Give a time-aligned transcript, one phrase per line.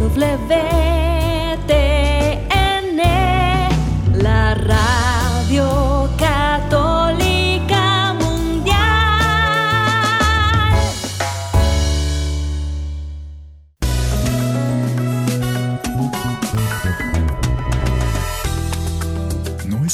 [0.00, 0.99] of living.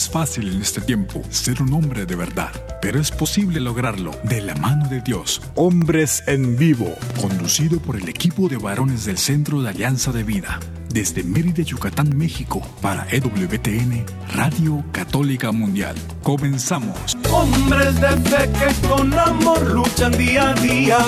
[0.09, 2.51] Fácil en este tiempo ser un hombre de verdad,
[2.81, 5.41] pero es posible lograrlo de la mano de Dios.
[5.55, 10.61] Hombres en Vivo, conducido por el equipo de varones del Centro de Alianza de Vida.
[10.89, 15.95] Desde Mérida, Yucatán, México, para EWTN, Radio Católica Mundial.
[16.23, 17.17] Comenzamos.
[17.31, 20.99] Hombres de fe que con amor luchan día a día,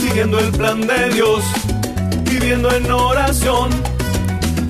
[0.00, 1.44] siguiendo el plan de Dios,
[2.24, 3.89] viviendo en oración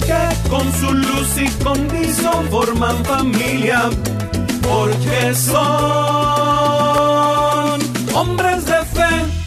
[0.06, 3.90] que con su luz y condición forman familia,
[4.62, 5.60] porque son
[8.14, 9.40] hombres de fe.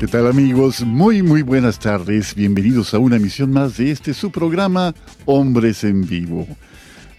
[0.00, 0.82] ¿Qué tal amigos?
[0.84, 2.34] Muy muy buenas tardes.
[2.34, 4.94] Bienvenidos a una emisión más de este su programa
[5.26, 6.46] Hombres en Vivo.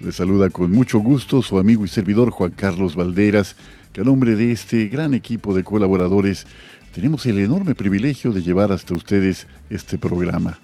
[0.02, 3.58] Le saluda con mucho gusto su amigo y servidor Juan Carlos Valderas,
[3.92, 6.48] que a nombre de este gran equipo de colaboradores
[6.94, 10.58] tenemos el enorme privilegio de llevar hasta ustedes este programa.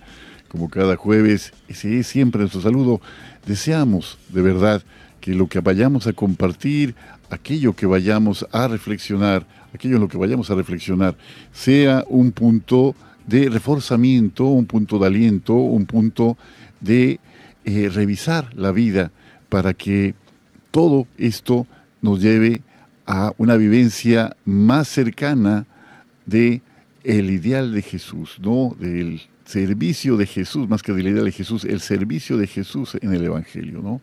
[0.47, 3.01] Como cada jueves, ese es siempre nuestro saludo,
[3.45, 4.83] deseamos de verdad
[5.19, 6.95] que lo que vayamos a compartir,
[7.29, 11.17] aquello que vayamos a reflexionar, aquello en lo que vayamos a reflexionar,
[11.51, 12.95] sea un punto
[13.27, 16.37] de reforzamiento, un punto de aliento, un punto
[16.79, 17.19] de
[17.65, 19.11] eh, revisar la vida
[19.49, 20.13] para que
[20.71, 21.67] todo esto
[22.01, 22.61] nos lleve
[23.05, 25.65] a una vivencia más cercana
[26.25, 26.61] de
[27.03, 28.75] el ideal de Jesús, ¿no?
[28.79, 33.13] Del servicio de Jesús, más que del ideal de Jesús, el servicio de Jesús en
[33.13, 34.01] el Evangelio, ¿no?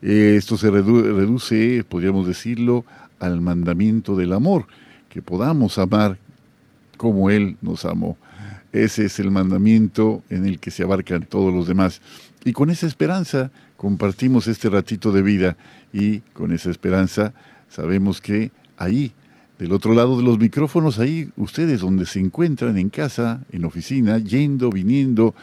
[0.00, 2.84] Eh, esto se reduce, podríamos decirlo,
[3.18, 4.66] al mandamiento del amor,
[5.08, 6.18] que podamos amar
[6.96, 8.16] como Él nos amó.
[8.72, 12.00] Ese es el mandamiento en el que se abarcan todos los demás.
[12.44, 15.56] Y con esa esperanza compartimos este ratito de vida
[15.92, 17.32] y con esa esperanza
[17.70, 19.12] sabemos que ahí,
[19.58, 24.18] del otro lado de los micrófonos, ahí ustedes donde se encuentran, en casa, en oficina,
[24.18, 25.34] yendo, viniendo,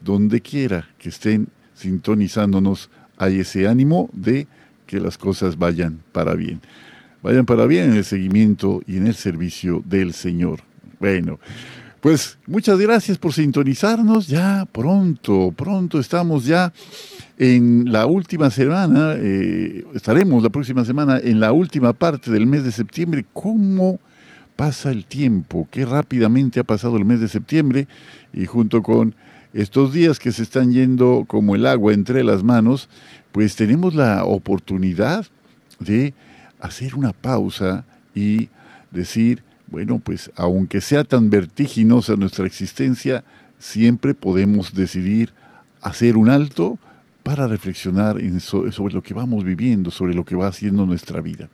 [0.00, 4.48] donde quiera que estén sintonizándonos, hay ese ánimo de
[4.86, 6.60] que las cosas vayan para bien.
[7.22, 10.60] Vayan para bien en el seguimiento y en el servicio del Señor.
[10.98, 11.38] Bueno,
[12.00, 14.26] pues muchas gracias por sintonizarnos.
[14.26, 16.72] Ya pronto, pronto estamos ya
[17.38, 22.64] en la última semana, eh, estaremos la próxima semana en la última parte del mes
[22.64, 23.24] de septiembre.
[23.32, 23.98] ¿Cómo
[24.56, 25.66] pasa el tiempo?
[25.70, 27.88] Qué rápidamente ha pasado el mes de septiembre
[28.32, 29.14] y junto con
[29.52, 32.88] estos días que se están yendo como el agua entre las manos,
[33.32, 35.26] pues tenemos la oportunidad
[35.80, 36.14] de
[36.60, 37.84] hacer una pausa
[38.14, 38.48] y
[38.90, 43.24] decir, bueno, pues aunque sea tan vertiginosa nuestra existencia,
[43.58, 45.32] siempre podemos decidir
[45.82, 46.78] hacer un alto,
[47.24, 51.48] para reflexionar sobre lo que vamos viviendo, sobre lo que va haciendo nuestra vida.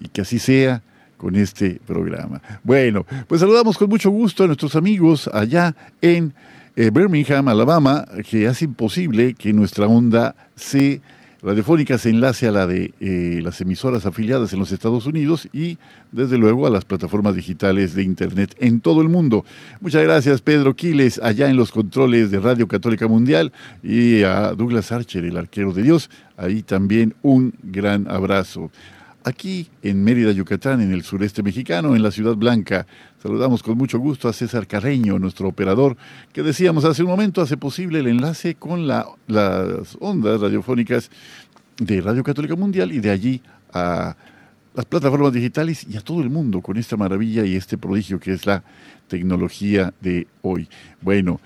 [0.00, 0.82] Y que así sea
[1.16, 2.42] con este programa.
[2.62, 6.34] Bueno, pues saludamos con mucho gusto a nuestros amigos allá en
[6.76, 11.00] eh, Birmingham, Alabama, que hace imposible que nuestra onda se
[11.42, 15.76] radiofónica se enlace a la de eh, las emisoras afiliadas en los Estados Unidos y
[16.12, 19.44] desde luego a las plataformas digitales de Internet en todo el mundo.
[19.80, 23.52] Muchas gracias Pedro Quiles allá en los controles de Radio Católica Mundial
[23.82, 26.10] y a Douglas Archer, el arquero de Dios.
[26.36, 28.70] Ahí también un gran abrazo.
[29.24, 32.86] Aquí en Mérida, Yucatán, en el sureste mexicano, en la Ciudad Blanca,
[33.22, 35.96] saludamos con mucho gusto a César Carreño, nuestro operador,
[36.32, 39.06] que decíamos hace un momento hace posible el enlace con las
[40.00, 41.08] ondas radiofónicas
[41.78, 44.16] de Radio Católica Mundial y de allí a
[44.74, 48.32] las plataformas digitales y a todo el mundo con esta maravilla y este prodigio que
[48.32, 48.64] es la
[49.06, 50.68] tecnología de hoy.
[51.00, 51.40] Bueno,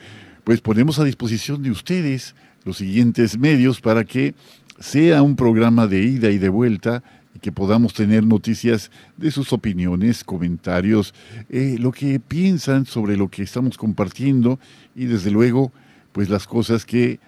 [0.44, 2.34] pues ponemos a disposición de ustedes
[2.65, 4.34] los siguientes medios para que
[4.78, 7.03] sea un programa de ida y de vuelta
[7.36, 11.12] y que podamos tener noticias de sus opiniones, comentarios,
[11.50, 14.59] eh, lo que piensan sobre lo que estamos compartiendo
[14.94, 15.71] y desde luego,
[16.12, 17.21] pues las cosas que,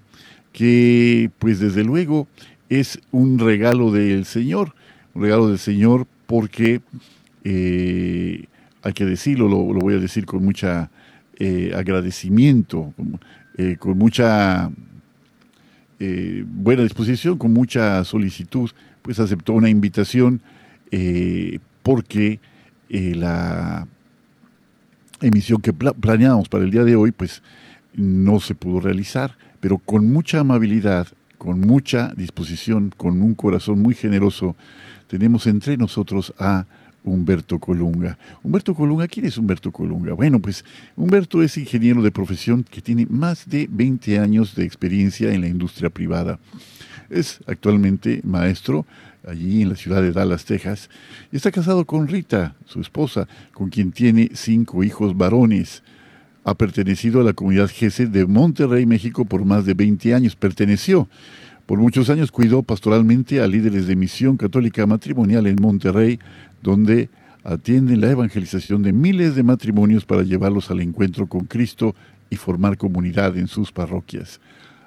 [0.52, 2.28] que pues desde luego
[2.70, 4.74] es un regalo del Señor,
[5.14, 6.82] un regalo del Señor porque
[7.44, 8.46] eh,
[8.84, 10.92] hay que decirlo, lo, voy a decir con mucha
[11.40, 12.94] eh, agradecimiento,
[13.80, 14.70] con mucha
[16.48, 20.42] buena disposición, con mucha solicitud pues aceptó una invitación
[20.92, 22.40] eh, porque
[22.90, 23.88] eh, la
[25.22, 27.42] emisión que planeábamos para el día de hoy, pues
[27.94, 31.08] no se pudo realizar, pero con mucha amabilidad,
[31.38, 34.56] con mucha disposición, con un corazón muy generoso,
[35.08, 36.66] tenemos entre nosotros a
[37.04, 38.18] Humberto Colunga.
[38.44, 40.14] Humberto Colunga, ¿quién es Humberto Colunga?
[40.14, 40.66] Bueno, pues
[40.96, 45.48] Humberto es ingeniero de profesión que tiene más de 20 años de experiencia en la
[45.48, 46.40] industria privada.
[47.10, 48.86] Es actualmente maestro
[49.28, 50.90] allí en la ciudad de Dallas, Texas,
[51.32, 55.84] y está casado con Rita, su esposa, con quien tiene cinco hijos varones.
[56.44, 60.36] Ha pertenecido a la comunidad GESE de Monterrey, México, por más de 20 años.
[60.36, 61.10] Perteneció.
[61.66, 66.20] Por muchos años cuidó pastoralmente a líderes de misión católica matrimonial en Monterrey,
[66.62, 67.10] donde
[67.44, 71.96] atienden la evangelización de miles de matrimonios para llevarlos al encuentro con Cristo
[72.30, 74.40] y formar comunidad en sus parroquias.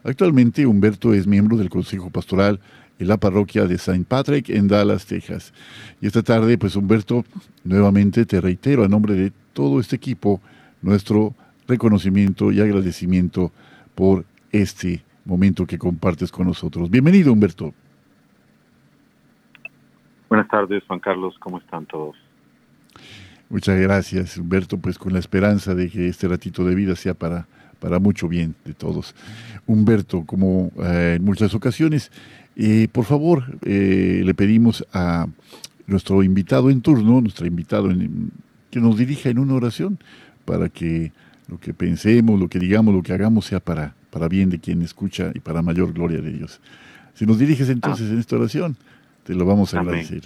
[0.04, 2.60] Actualmente Humberto es miembro del Consejo Pastoral
[2.98, 4.04] en la parroquia de St.
[4.06, 5.52] Patrick en Dallas, Texas.
[6.00, 7.24] Y esta tarde, pues Humberto,
[7.64, 10.40] nuevamente te reitero a nombre de todo este equipo
[10.82, 11.34] nuestro
[11.66, 13.52] reconocimiento y agradecimiento
[13.94, 16.90] por este momento que compartes con nosotros.
[16.90, 17.74] Bienvenido, Humberto.
[20.32, 22.16] Buenas tardes, Juan Carlos, ¿cómo están todos?
[23.50, 27.46] Muchas gracias, Humberto, pues con la esperanza de que este ratito de vida sea para
[27.78, 29.14] para mucho bien de todos.
[29.66, 32.10] Humberto, como eh, en muchas ocasiones,
[32.56, 35.26] eh, por favor, eh, le pedimos a
[35.86, 38.30] nuestro invitado en turno, nuestro invitado en,
[38.70, 39.98] que nos dirija en una oración
[40.46, 41.12] para que
[41.46, 44.80] lo que pensemos, lo que digamos, lo que hagamos sea para, para bien de quien
[44.80, 46.62] escucha y para mayor gloria de Dios.
[47.12, 48.78] Si nos diriges entonces en esta oración,
[49.24, 50.22] te lo vamos a agradecer.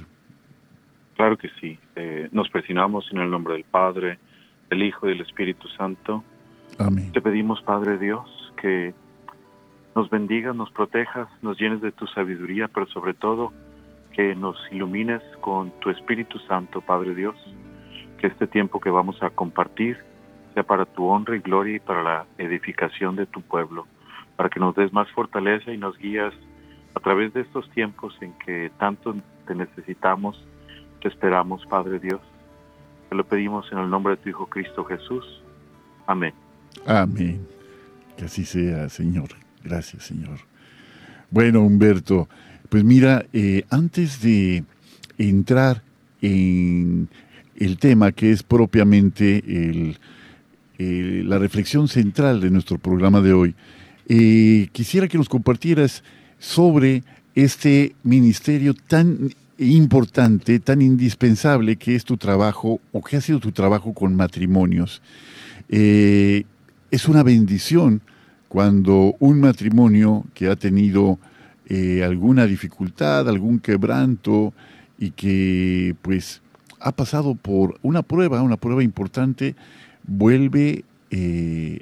[1.17, 1.79] Claro que sí.
[2.33, 4.19] nos presionamos en el nombre del Padre,
[4.71, 6.23] del Hijo y del Espíritu Santo.
[7.13, 8.93] Te pedimos, Padre Dios, que
[9.95, 13.53] nos bendigas, nos protejas, nos llenes de tu sabiduría, pero sobre todo
[14.13, 17.37] que nos ilumines con tu Espíritu Santo, Padre Dios.
[18.19, 19.99] Que este tiempo que vamos a compartir
[20.55, 23.87] sea para tu honra y gloria y para la edificación de tu pueblo,
[24.37, 26.33] para que nos des más fortaleza y nos guías
[26.97, 29.15] a través de estos tiempos en que tanto
[29.47, 30.43] te necesitamos,
[31.03, 32.21] te esperamos, Padre Dios.
[33.11, 35.43] Te lo pedimos en el nombre de tu Hijo Cristo Jesús.
[36.07, 36.33] Amén.
[36.87, 37.47] Amén.
[38.17, 39.29] Que así sea, Señor.
[39.63, 40.39] Gracias, Señor.
[41.31, 42.29] Bueno, Humberto,
[42.71, 44.65] pues mira, eh, antes de
[45.19, 45.83] entrar
[46.23, 47.11] en
[47.57, 49.99] el tema que es propiamente el,
[51.29, 53.55] la reflexión central de nuestro programa de hoy,
[54.09, 56.03] eh, quisiera que nos compartieras
[56.47, 57.03] sobre
[57.35, 63.51] este ministerio tan importante, tan indispensable que es tu trabajo o que ha sido tu
[63.51, 65.03] trabajo con matrimonios.
[65.69, 66.45] Eh,
[66.93, 68.01] es una bendición
[68.47, 71.19] cuando un matrimonio que ha tenido
[71.69, 74.55] eh, alguna dificultad, algún quebranto
[75.01, 76.43] y que pues
[76.79, 79.57] ha pasado por una prueba, una prueba importante,
[80.07, 81.81] vuelve eh,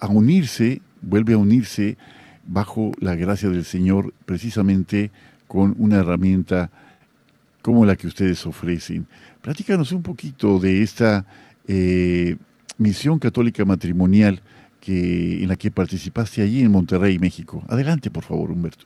[0.00, 1.98] a unirse, vuelve a unirse
[2.46, 5.10] bajo la gracia del Señor precisamente
[5.46, 6.70] con una herramienta
[7.62, 9.06] como la que ustedes ofrecen.
[9.42, 11.24] Platícanos un poquito de esta
[11.66, 12.36] eh,
[12.78, 14.40] misión católica matrimonial
[14.80, 17.62] que, en la que participaste allí en Monterrey, México.
[17.68, 18.84] Adelante, por favor, Humberto.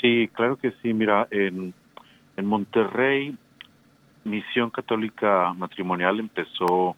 [0.00, 0.94] Sí, claro que sí.
[0.94, 1.74] Mira, en,
[2.36, 3.36] en Monterrey,
[4.24, 6.96] Misión Católica Matrimonial empezó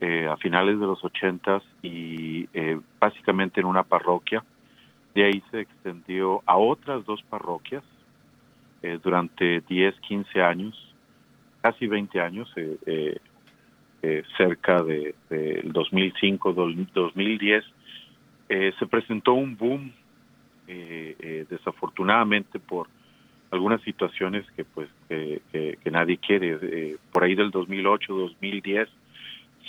[0.00, 4.42] eh, a finales de los ochentas y eh, básicamente en una parroquia.
[5.14, 7.82] De ahí se extendió a otras dos parroquias
[8.82, 10.94] eh, durante 10, 15 años,
[11.62, 12.52] casi 20 años
[14.36, 16.52] cerca del de, 2005,
[16.94, 17.64] 2010,
[18.48, 19.92] se presentó un boom,
[20.66, 22.88] desafortunadamente por
[23.50, 26.96] algunas situaciones que pues que, nadie quiere.
[27.12, 28.88] por ahí del 2008, 2010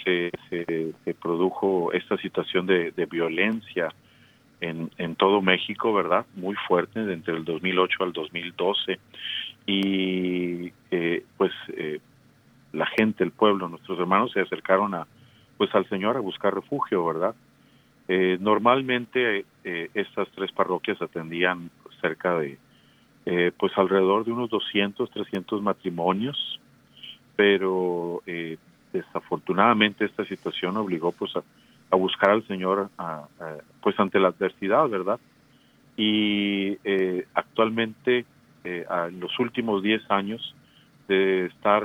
[0.04, 3.90] se, se, produjo esta situación de, violencia
[4.62, 6.26] en, en, todo México, ¿verdad?
[6.36, 9.00] Muy fuerte, entre el 2008 al 2012.
[9.66, 12.00] Y eh, pues eh,
[12.72, 15.08] la gente, el pueblo, nuestros hermanos se acercaron a
[15.58, 17.36] pues al Señor a buscar refugio, ¿verdad?
[18.08, 21.70] Eh, normalmente estas tres parroquias atendían
[22.02, 22.58] cerca de
[23.58, 26.60] pues alrededor de unos 200, 300 matrimonios,
[27.36, 28.24] pero
[28.92, 31.44] desafortunadamente esta situación obligó pues a,
[31.96, 32.90] buscar al Señor
[33.82, 35.20] pues ante la adversidad, ¿verdad?
[35.98, 38.26] Y eh, actualmente,
[38.64, 40.56] eh, en los últimos 10 años
[41.08, 41.84] de estar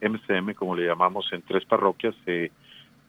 [0.00, 2.50] MCM, eh, como le llamamos, en tres parroquias, se,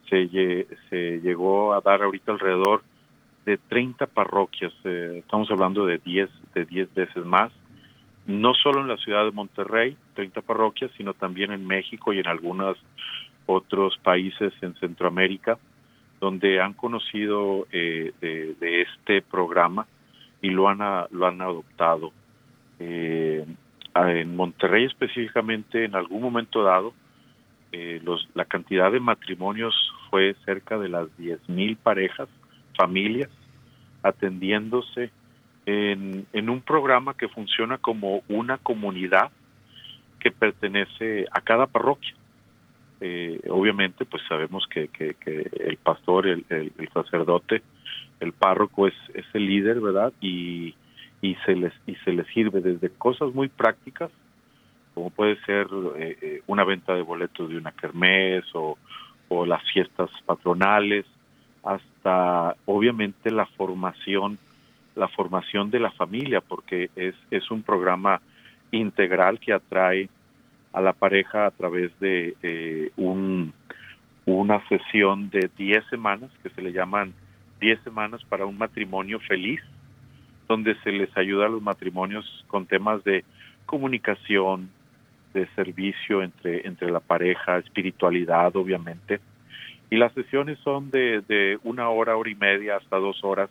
[0.08, 2.82] se, llegó a dar ahorita alrededor
[3.46, 7.50] de 30 parroquias, estamos hablando de 10, de 10 veces más,
[8.26, 12.26] no solo en la ciudad de Monterrey, 30 parroquias, sino también en México y en
[12.26, 12.76] algunas
[13.46, 15.58] otros países en Centroamérica
[16.20, 19.86] donde han conocido eh, de, este programa
[20.40, 20.78] y lo han,
[21.10, 22.12] lo han adoptado.
[22.78, 23.44] Eh,
[23.94, 26.92] en Monterrey específicamente, en algún momento dado,
[27.72, 29.74] eh, los, la cantidad de matrimonios
[30.10, 32.28] fue cerca de las 10.000 parejas,
[32.76, 33.30] familias,
[34.02, 35.10] atendiéndose
[35.66, 39.30] en, en un programa que funciona como una comunidad
[40.20, 42.14] que pertenece a cada parroquia.
[43.06, 45.14] Eh, obviamente pues sabemos que, que,
[45.60, 46.42] el pastor, el,
[46.90, 47.60] sacerdote,
[48.18, 50.10] el párroco es, es el líder, ¿verdad?
[50.22, 50.74] Y,
[51.20, 54.10] y, se les, y se les sirve desde cosas muy prácticas,
[54.94, 55.66] como puede ser
[55.98, 58.78] eh, eh, una venta de boletos de una kermés o,
[59.28, 61.04] o las fiestas patronales,
[61.62, 64.38] hasta obviamente la formación,
[64.96, 68.22] la formación de la familia, porque es, es un programa
[68.70, 70.08] integral que atrae
[70.74, 73.52] a la pareja a través de un,
[74.26, 77.14] una sesión de 10 semanas, que se le llaman
[77.60, 79.60] 10 semanas para un matrimonio feliz,
[80.48, 83.24] donde se les ayuda a los matrimonios con temas de
[83.66, 84.70] comunicación,
[85.32, 89.20] de servicio entre, entre la pareja, espiritualidad, obviamente.
[89.90, 93.50] Y las sesiones son de, de una hora, hora y media, hasta dos horas,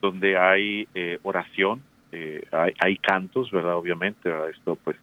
[0.00, 1.82] donde hay eh, oración,
[2.12, 3.76] eh, hay, hay, cantos, ¿verdad?
[3.76, 4.96] Obviamente, esto pues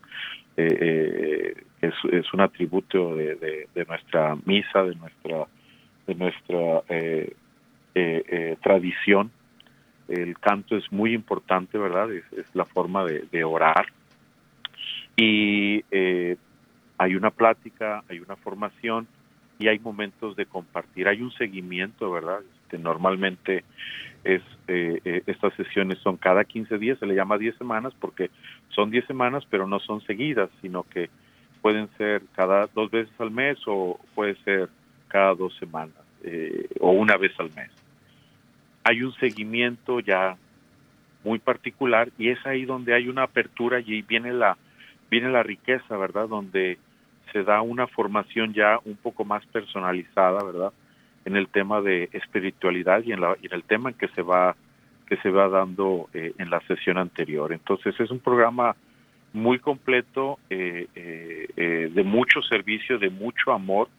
[0.55, 3.35] eh, eh, es, es, un atributo de,
[3.73, 5.47] de, nuestra misa, de nuestra,
[6.07, 7.33] de nuestra eh,
[7.95, 9.31] eh, tradición.
[10.07, 12.11] El canto es muy importante, ¿verdad?
[12.11, 13.87] Es, la forma de, orar.
[15.15, 15.83] Y
[16.97, 19.07] hay una plática, hay una formación
[19.59, 21.07] y hay momentos de compartir.
[21.07, 22.39] Hay un seguimiento, ¿verdad?
[22.73, 23.63] Este, normalmente
[24.23, 28.29] es eh, eh, estas sesiones son cada 15 días, se le llama 10 semanas porque
[28.69, 31.09] son 10 semanas, pero no son seguidas, sino que
[31.61, 34.69] pueden ser cada dos veces al mes o puede ser
[35.07, 37.69] cada dos semanas eh, o una vez al mes.
[38.85, 40.37] Hay un seguimiento ya
[41.23, 44.57] muy particular y es ahí donde hay una apertura y viene la
[45.11, 46.27] viene la riqueza, ¿verdad?
[46.27, 46.79] Donde
[47.31, 50.73] se da una formación ya un poco más personalizada, ¿verdad?
[51.25, 54.55] En el tema de espiritualidad y en, la, en el tema en que se va
[55.07, 57.51] que se va dando eh, en la sesión anterior.
[57.51, 58.75] Entonces es un programa
[59.33, 63.89] muy completo, eh, eh, de mucho servicio, de mucho amor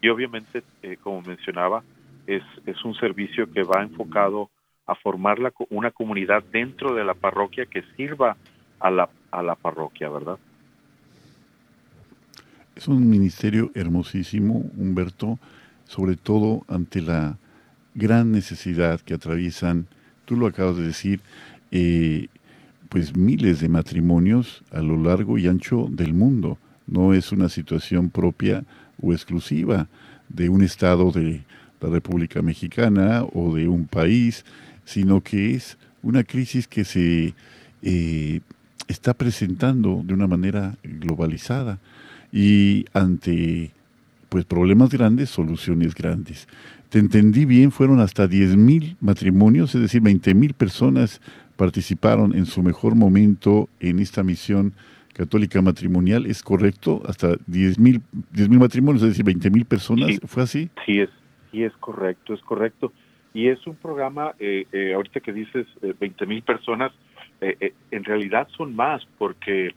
[0.00, 0.64] y obviamente,
[1.00, 1.84] como mencionaba,
[2.26, 4.50] es, es un servicio que va enfocado
[4.86, 8.36] a formar la, una comunidad dentro de la parroquia que sirva
[8.80, 10.38] a la, a la parroquia, ¿verdad?
[12.74, 15.38] Es un ministerio hermosísimo, Humberto
[15.92, 17.36] sobre todo ante la
[17.94, 19.86] gran necesidad que atraviesan,
[20.24, 21.20] tú lo acabas de decir,
[21.70, 22.28] eh,
[22.88, 26.56] pues miles de matrimonios a lo largo y ancho del mundo.
[26.86, 28.64] No es una situación propia
[29.02, 29.88] o exclusiva
[30.30, 31.42] de un estado de
[31.82, 34.46] la República Mexicana o de un país,
[34.86, 37.34] sino que es una crisis que se
[37.82, 38.40] eh,
[38.88, 41.80] está presentando de una manera globalizada
[42.32, 43.72] y ante
[44.32, 46.48] pues problemas grandes, soluciones grandes.
[46.88, 51.20] Te entendí bien, fueron hasta 10.000 matrimonios, es decir, 20.000 personas
[51.56, 54.72] participaron en su mejor momento en esta misión
[55.12, 57.02] católica matrimonial, ¿es correcto?
[57.06, 60.70] Hasta 10.000 mil matrimonios, es decir, 20.000 personas, ¿fue así?
[60.86, 61.10] Sí, es,
[61.50, 62.90] sí, es correcto, es correcto.
[63.34, 66.90] Y es un programa, eh, eh, ahorita que dices eh, 20.000 personas,
[67.42, 69.74] eh, en realidad son más, porque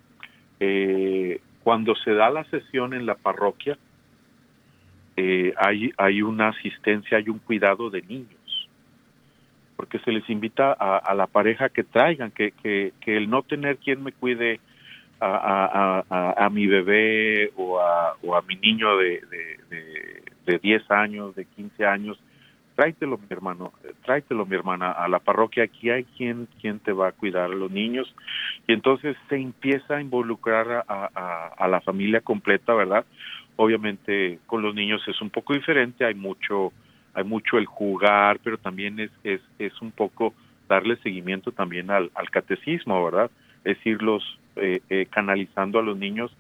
[1.61, 3.77] cuando se da la sesión en la parroquia,
[5.17, 8.69] eh, hay, hay una asistencia, hay un cuidado de niños,
[9.75, 14.11] porque se les invita a, la pareja que traigan, que, el no tener quien me
[14.11, 14.59] cuide
[15.19, 19.21] a, a, a mi bebé o a, a mi niño de,
[19.69, 22.19] de, de, 10 años, de 15 años,
[22.75, 23.71] tráetelo mi hermano,
[24.03, 27.55] tráetelo mi hermana a la parroquia, aquí hay quien, quien te va a cuidar a
[27.55, 28.13] los niños
[28.67, 33.05] y entonces se empieza a involucrar a, a, la familia completa, ¿verdad?
[33.57, 36.73] Obviamente con los niños es un poco diferente, hay mucho,
[37.13, 40.33] hay mucho el jugar, pero también es, es, es un poco
[40.67, 43.31] darle seguimiento también al, al catecismo, ¿verdad?
[43.63, 44.23] Es irlos
[44.55, 46.31] eh, eh, canalizando a los niños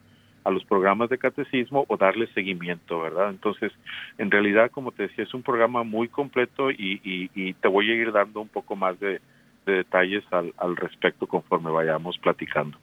[0.45, 3.31] a los programas de catecismo o darle seguimiento, ¿verdad?
[3.31, 3.71] Entonces,
[4.19, 7.95] en realidad, como te decía, es un programa muy completo y, y, te voy a
[7.95, 9.19] ir dando un poco más de,
[9.65, 12.77] detalles al, al, respecto conforme vayamos platicando.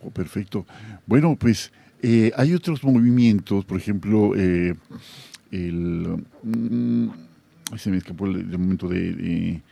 [0.00, 0.64] Oh, perfecto.
[1.06, 1.70] Bueno, pues
[2.02, 4.74] eh, hay otros movimientos, por ejemplo, eh,
[5.50, 6.24] el...
[6.42, 7.08] Mm,
[7.76, 9.62] se me escapó el, momento de...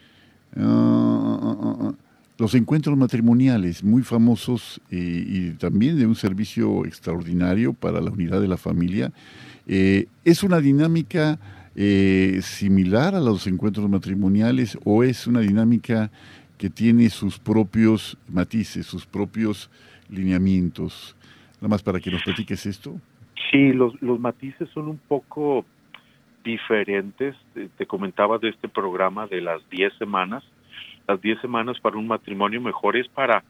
[0.57, 1.95] Ah, ah, ah,
[2.39, 8.41] los encuentros matrimoniales, muy famosos eh, y también de un servicio extraordinario para la unidad
[8.41, 9.13] de la familia,
[9.67, 11.39] ¿es una dinámica
[12.41, 16.11] similar a los encuentros matrimoniales o es una dinámica
[16.57, 19.69] que tiene sus propios matices, sus propios
[20.09, 21.17] lineamientos?
[21.61, 22.95] Nada más para que nos platiques esto.
[23.51, 25.65] Sí, los, los matices son un poco
[26.45, 27.37] diferentes.
[27.77, 30.45] Te comentaba de este programa de las 10 semanas.
[31.07, 33.43] Las 10 semanas para un matrimonio mejor es para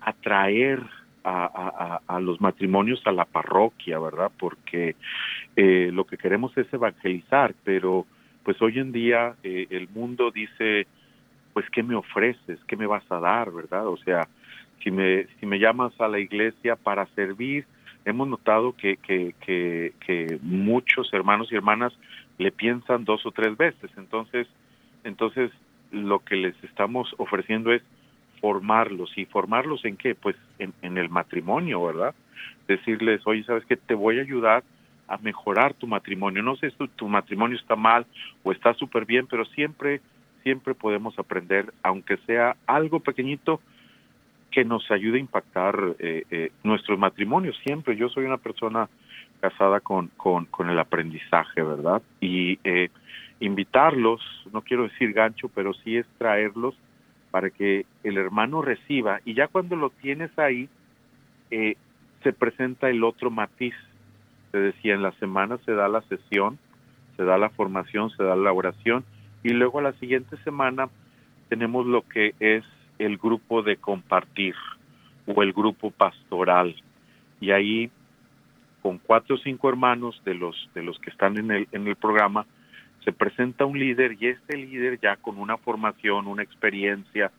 [0.00, 0.82] atraer
[1.24, 4.30] a, a, a, los matrimonios a la parroquia, ¿verdad?
[4.38, 4.96] Porque
[5.56, 8.06] eh, lo que queremos es evangelizar, pero
[8.42, 10.86] pues hoy en día eh, el mundo dice,
[11.52, 12.58] pues, ¿qué me ofreces?
[12.66, 13.86] ¿Qué me vas a dar, verdad?
[13.88, 14.28] O sea,
[14.82, 17.66] si me, si me llamas a la iglesia para servir,
[18.04, 21.92] hemos notado que, que, que, muchos hermanos y hermanas
[22.38, 23.90] le piensan dos o tres veces.
[23.96, 24.46] Entonces,
[25.04, 25.50] entonces
[25.90, 27.82] lo que les estamos ofreciendo es
[28.40, 29.16] formarlos.
[29.16, 30.14] ¿Y formarlos en qué?
[30.14, 32.14] Pues en, en el matrimonio, ¿verdad?
[32.66, 33.76] Decirles, oye, ¿sabes qué?
[33.76, 34.62] Te voy a ayudar
[35.08, 36.42] a mejorar tu matrimonio.
[36.42, 38.06] No sé si tu, matrimonio está mal
[38.44, 40.00] o está súper bien, pero siempre,
[40.42, 43.60] siempre podemos aprender, aunque sea algo pequeñito,
[44.50, 47.56] que nos ayude a impactar eh, eh, nuestros matrimonios.
[47.64, 48.88] Siempre yo soy una persona
[49.40, 52.02] casada con, con, el aprendizaje, ¿verdad?
[52.20, 52.90] Y eh,
[53.40, 54.20] invitarlos,
[54.52, 56.74] no quiero decir gancho, pero sí es traerlos
[57.30, 60.68] para que el hermano reciba y ya cuando lo tienes ahí,
[61.50, 61.76] eh,
[62.22, 63.74] se presenta el otro matiz.
[64.50, 66.58] Se decía, en la semana se da la sesión,
[67.16, 69.04] se da la formación, se da la oración
[69.42, 70.88] y luego a la siguiente semana
[71.48, 72.64] tenemos lo que es
[72.98, 74.54] el grupo de compartir
[75.26, 76.74] o el grupo pastoral.
[77.40, 77.90] Y ahí,
[78.82, 81.96] con cuatro o cinco hermanos de los, de los que están en el, en el
[81.96, 82.46] programa,
[83.04, 87.30] se presenta un líder y este líder ya con una formación, una experiencia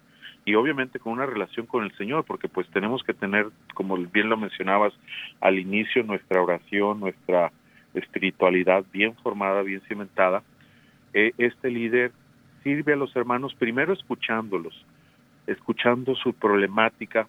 [0.45, 4.29] y obviamente con una relación con el Señor, porque pues tenemos que tener, como bien
[4.29, 4.93] lo mencionabas
[5.41, 7.51] al inicio, nuestra oración, nuestra
[7.93, 10.41] espiritualidad bien formada, bien cimentada.
[11.13, 12.11] Eh, este líder
[12.63, 14.73] sirve a los hermanos primero escuchándolos,
[15.49, 17.27] escuchando su problemática,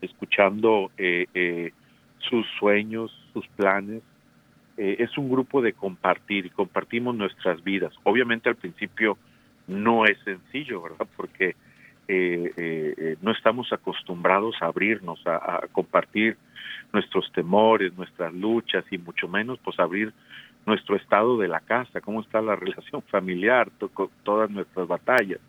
[0.00, 1.72] escuchando eh, eh,
[2.18, 4.02] sus sueños, sus planes.
[4.76, 7.92] Eh, es un grupo de compartir compartimos nuestras vidas.
[8.04, 9.18] Obviamente al principio
[9.66, 11.06] no es sencillo, ¿verdad?
[11.16, 11.56] Porque
[13.20, 16.36] no estamos acostumbrados a abrirnos, a, a, compartir
[16.92, 20.12] nuestros temores, nuestras luchas y mucho menos pues abrir
[20.66, 23.72] nuestro estado de la casa, cómo está la relación familiar,
[24.22, 25.40] todas nuestras batallas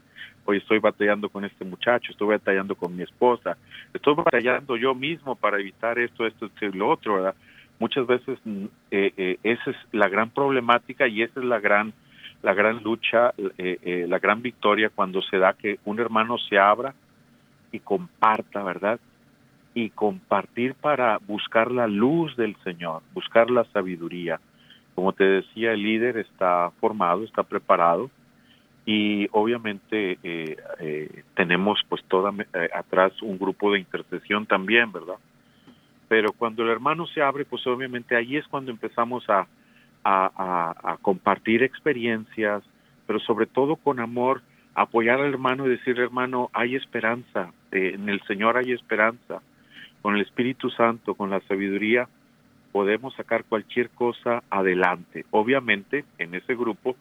[0.48, 3.58] hoy estoy batallando con este muchacho, estoy batallando con mi esposa,
[3.94, 7.36] estoy batallando yo mismo para evitar esto, esto, y lo otro, ¿verdad?
[7.80, 11.94] Muchas veces mm, eh, eh, esa es la gran problemática y esa es la gran
[12.44, 16.94] la gran lucha, eh, la gran victoria cuando se da que un hermano se abra
[17.72, 19.00] y comparta, ¿verdad?
[19.74, 24.40] Y compartir para buscar la luz del Señor, buscar la sabiduría.
[24.94, 28.12] Como te decía, el líder está formado, está preparado,
[28.88, 35.18] y obviamente eh, eh, tenemos pues toda eh, atrás un grupo de intercesión también, ¿verdad?
[36.08, 39.46] Pero cuando el hermano se abre, pues obviamente ahí es cuando empezamos a,
[40.06, 42.64] a, a, compartir experiencias,
[43.06, 44.42] pero sobre todo con amor,
[44.74, 49.42] apoyar al hermano y decirle, hermano, hay esperanza, en el Señor hay esperanza,
[50.02, 52.08] con el Espíritu Santo, con la sabiduría,
[52.72, 55.26] podemos sacar cualquier cosa adelante.
[55.32, 56.96] Obviamente, en ese grupo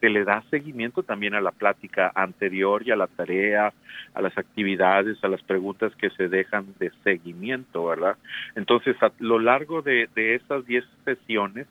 [0.00, 3.72] se le da seguimiento también a la plática anterior y a la tarea,
[4.14, 8.16] a las actividades, a las preguntas que se dejan de seguimiento, ¿verdad?
[8.54, 11.66] Entonces, a lo largo de, de esas 10 sesiones,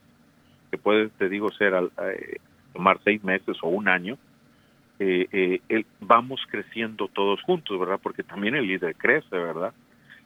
[0.71, 2.37] que puede, te digo, ser eh,
[2.73, 4.17] tomar seis meses o un año,
[4.99, 7.99] eh, eh, vamos creciendo todos juntos, ¿verdad?
[8.01, 9.73] Porque también el líder crece, ¿verdad?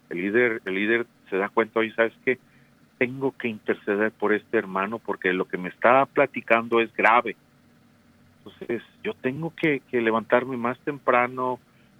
[0.09, 2.37] El líder, el líder se da cuenta, hoy ¿sabes qué?
[2.97, 7.35] Tengo que interceder por este hermano porque lo que me está platicando es grave.
[8.43, 11.59] Entonces, yo tengo que, levantarme más temprano,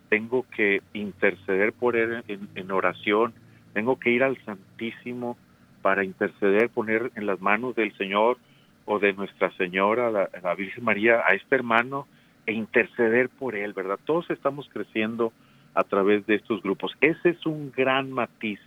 [0.10, 3.34] tengo que interceder por él en, oración,
[3.74, 5.38] tengo que ir al Santísimo
[5.82, 8.38] para interceder, poner en las manos del Señor
[8.86, 12.08] o de Nuestra Señora, la Virgen María, a este hermano
[12.46, 14.00] e interceder por él, ¿verdad?
[14.06, 15.32] Todos estamos creciendo
[15.74, 16.92] a través de estos grupos.
[17.02, 18.60] Ese es un gran matiz,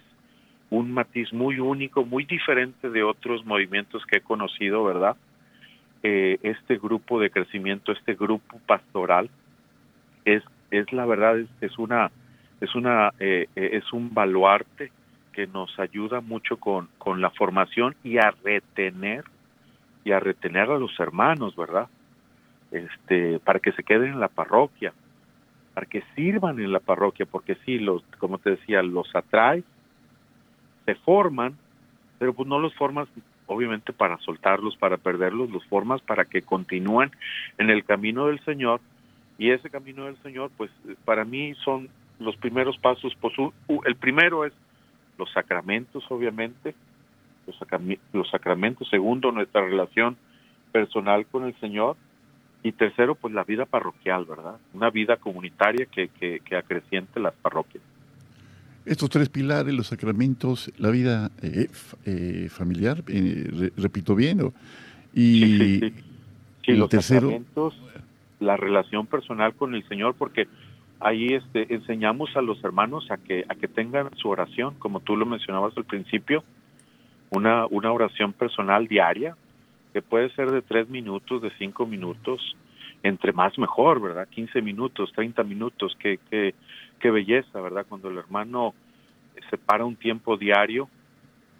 [0.71, 5.17] un matiz muy único, muy diferente de otros movimientos que he conocido, ¿verdad?
[6.07, 9.31] Eh, este grupo de crecimiento, este grupo pastoral,
[10.25, 12.11] es, es la verdad, es, es una,
[12.61, 14.93] es una, eh, eh, es un baluarte
[15.33, 19.25] que nos ayuda mucho con, con la formación y a retener,
[20.05, 21.89] y a retener a los hermanos, ¿verdad?
[22.75, 24.93] este, para que se queden en la parroquia,
[25.75, 29.63] para que sirvan en la parroquia, porque sí, los, como te decía, los atrae,
[30.85, 31.57] se forman,
[32.19, 33.09] pero pues no los formas
[33.47, 37.11] obviamente para soltarlos, para perderlos, los formas para que continúen
[37.59, 38.81] en el camino del Señor
[39.39, 40.71] y ese camino del Señor, pues
[41.05, 41.89] para mí son
[42.21, 43.35] los primeros pasos, pues,
[43.85, 44.53] el primero es
[45.19, 46.75] los sacramentos, obviamente,
[48.13, 50.17] los, sacramentos, segundo, nuestra relación
[50.73, 51.97] personal con el Señor,
[52.63, 54.57] y tercero, pues la vida parroquial, ¿verdad?
[54.73, 57.85] Una vida comunitaria que, que, acreciente las parroquias.
[58.87, 61.69] Estos tres pilares, los sacramentos, la vida eh,
[62.05, 64.53] eh, familiar, eh, repito bien, ¿o?
[65.15, 65.81] y,
[66.65, 67.75] sí, los tercero, sacramentos,
[68.41, 70.49] la relación personal con el Señor, porque
[71.01, 75.17] ahí este, enseñamos a los hermanos a que, a que tengan su oración, como tú
[75.17, 76.45] lo mencionabas al principio,
[77.31, 79.35] una, una oración personal diaria,
[79.95, 82.55] que puede ser de tres minutos, de cinco minutos,
[83.05, 84.27] entre más mejor, ¿verdad?
[84.29, 86.55] 15 minutos, 30 minutos, qué, qué,
[86.99, 87.85] qué belleza, ¿verdad?
[87.87, 88.75] Cuando el hermano
[89.51, 90.89] separa un tiempo diario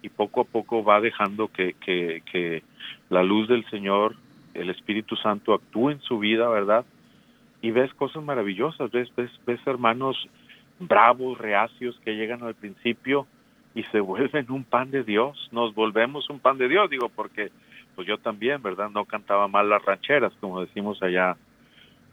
[0.01, 2.63] y poco a poco va dejando que, que, que
[3.09, 4.15] la luz del Señor,
[4.55, 6.83] el Espíritu Santo actúe en su vida, ¿verdad?
[7.61, 10.27] Y ves cosas maravillosas, ves, ves, ves hermanos
[10.79, 13.27] bravos, reacios que llegan al principio
[13.75, 17.51] y se vuelven un pan de Dios, nos volvemos un pan de Dios, digo, porque
[17.95, 18.89] pues yo también, ¿verdad?
[18.89, 21.37] No cantaba mal las rancheras, como decimos allá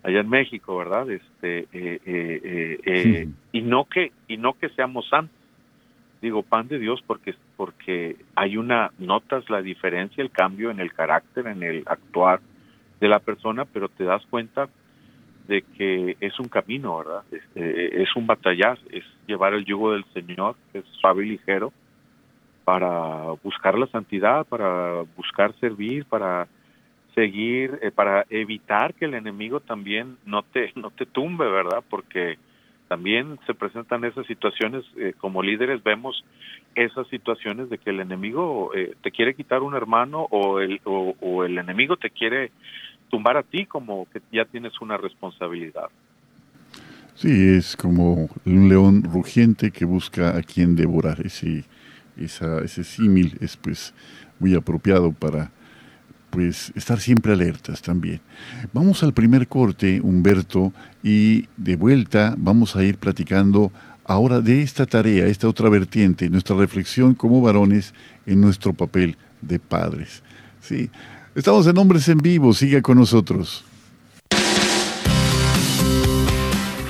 [0.02, 1.10] allá en México, ¿verdad?
[1.10, 5.36] Este eh, eh, eh, y no que y no que seamos santos.
[6.20, 10.92] Digo pan de Dios porque porque hay una notas la diferencia, el cambio en el
[10.92, 12.40] carácter, en el actuar
[13.00, 14.68] de la persona, pero te das cuenta
[15.48, 17.24] de que es un camino, ¿verdad?
[17.32, 21.72] Este, es un batallar, es llevar el yugo del Señor, que es suave y ligero,
[22.64, 26.46] para buscar la santidad, para buscar servir, para
[27.14, 31.82] seguir, eh, para evitar que el enemigo también no te, no te tumbe, ¿verdad?
[31.88, 32.38] Porque
[32.88, 36.24] también se presentan esas situaciones, eh, como líderes vemos
[36.74, 41.44] esas situaciones de que el enemigo eh, te quiere quitar un hermano o el, o
[41.44, 42.50] el enemigo te quiere
[43.08, 45.88] tumbar a ti como que ya tienes una responsabilidad.
[47.14, 51.18] Sí, es como un león rugiente que busca a quien devorar.
[52.16, 53.94] Ese, símil es pues
[54.38, 55.50] muy apropiado para
[56.30, 58.20] pues estar siempre alertas también.
[58.72, 60.72] Vamos al primer corte, Humberto,
[61.02, 63.70] y de vuelta vamos a ir platicando
[64.04, 67.94] ahora de esta tarea, esta otra vertiente, nuestra reflexión como varones
[68.26, 70.22] en nuestro papel de padres.
[70.60, 70.90] Sí,
[71.34, 73.64] estamos en Hombres en Vivo, siga con nosotros.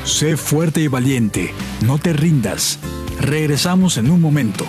[0.05, 1.53] Sé fuerte y valiente,
[1.87, 2.79] no te rindas.
[3.21, 4.65] Regresamos en un momento.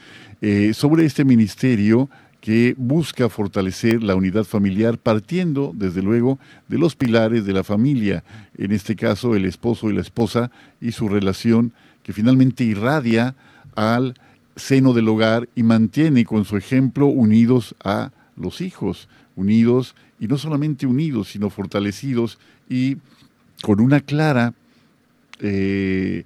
[0.42, 2.10] eh, sobre este ministerio
[2.42, 8.24] que busca fortalecer la unidad familiar partiendo, desde luego, de los pilares de la familia,
[8.58, 10.50] en este caso el esposo y la esposa
[10.82, 13.36] y su relación que finalmente irradia
[13.76, 14.16] al
[14.58, 20.38] seno del hogar y mantiene con su ejemplo unidos a los hijos, unidos y no
[20.38, 22.40] solamente unidos, sino fortalecidos
[22.70, 22.98] y
[23.62, 24.54] con una clara
[25.40, 26.26] eh,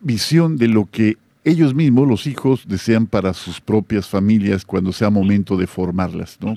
[0.00, 5.10] visión de lo que ellos mismos, los hijos, desean para sus propias familias cuando sea
[5.10, 6.38] momento de formarlas.
[6.40, 6.56] ¿no?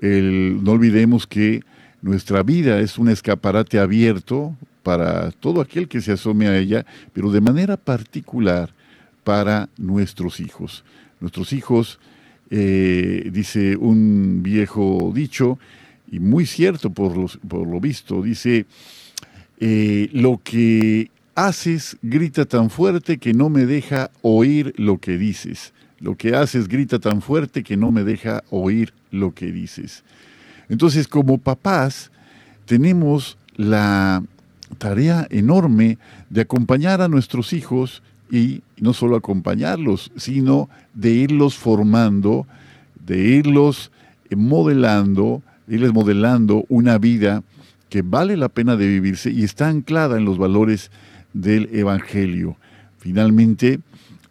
[0.00, 1.62] no olvidemos que
[2.02, 7.30] nuestra vida es un escaparate abierto para todo aquel que se asome a ella, pero
[7.30, 8.70] de manera particular
[9.24, 10.84] para nuestros hijos.
[11.20, 11.98] Nuestros hijos,
[12.50, 15.58] eh, dice un viejo dicho,
[16.10, 18.66] y muy cierto por, lo visto, dice,
[19.58, 25.72] eh, lo que haces grita tan fuerte que no me deja oír lo que dices.
[25.98, 30.04] Lo que haces grita tan fuerte que no me deja oír lo que dices.
[30.68, 32.10] Entonces, como papás,
[32.66, 34.22] tenemos la
[34.78, 35.98] tarea enorme
[36.30, 38.02] de acompañar a nuestros hijos
[38.34, 42.48] y no solo acompañarlos, sino de irlos formando,
[43.06, 43.92] de irlos
[44.36, 47.44] modelando, irles modelando una vida
[47.88, 50.90] que vale la pena de vivirse y está anclada en los valores
[51.32, 52.56] del Evangelio.
[52.98, 53.78] Finalmente,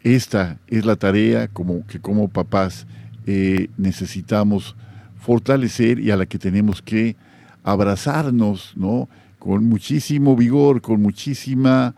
[0.02, 2.86] esta es la tarea como, que como papás
[3.26, 4.76] eh, necesitamos
[5.18, 7.16] fortalecer y a la que tenemos que
[7.64, 9.08] abrazarnos, ¿no?
[9.40, 11.96] Con muchísimo vigor, con muchísima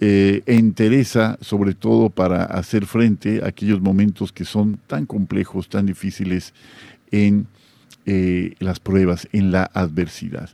[0.00, 5.86] eh, entereza, sobre todo para hacer frente a aquellos momentos que son tan complejos, tan
[5.86, 6.54] difíciles
[7.10, 7.46] en
[8.06, 10.50] eh, las pruebas, en la adversidad.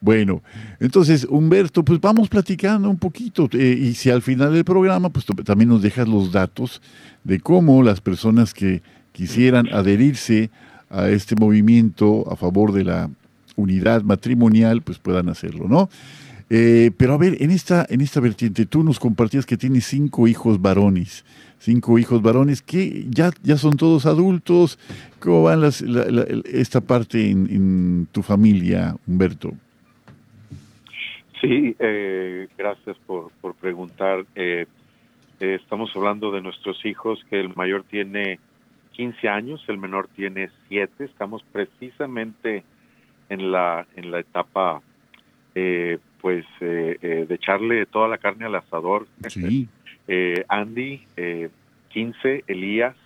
[0.00, 0.42] Bueno,
[0.80, 5.24] entonces, Humberto, pues vamos platicando un poquito eh, y si al final del programa, pues
[5.44, 6.82] también nos dejas los datos
[7.24, 8.82] de cómo las personas que
[9.12, 10.50] quisieran adherirse
[10.90, 13.10] a este movimiento a favor de la
[13.56, 15.88] unidad matrimonial, pues puedan hacerlo, ¿no?
[16.50, 20.26] Eh, pero a ver, en esta, en esta vertiente, tú nos compartías que tienes cinco
[20.28, 21.24] hijos varones,
[21.58, 24.78] cinco hijos varones que ya, ya son todos adultos.
[25.20, 25.58] ¿Cómo va
[26.46, 29.52] esta parte en tu familia, Humberto?
[31.40, 34.24] Sí, eh, gracias por, por preguntar.
[34.34, 34.66] Eh,
[35.40, 38.40] eh, estamos hablando de nuestros hijos, que el mayor tiene
[38.92, 41.04] 15 años, el menor tiene 7.
[41.04, 42.64] Estamos precisamente
[43.28, 44.82] en la, en la etapa,
[46.20, 49.06] pues, de echarle toda la carne al asador.
[49.28, 49.68] Sí.
[50.48, 51.02] Andy,
[51.90, 52.96] 15, Elías,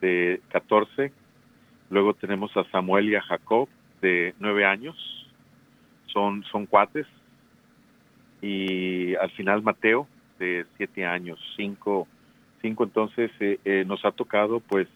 [0.00, 1.12] de 14.
[1.90, 3.68] Luego tenemos a Samuel y a Jacob,
[4.00, 4.96] de 9 años.
[6.06, 7.06] Son, son cuates,
[8.44, 10.06] y al final Mateo
[10.38, 12.06] de siete años, cinco,
[12.60, 14.86] cinco entonces eh, eh, nos ha tocado pues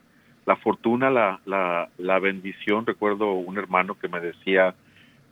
[0.44, 2.84] la fortuna, la, la, la bendición.
[2.84, 4.74] Recuerdo un hermano que me decía,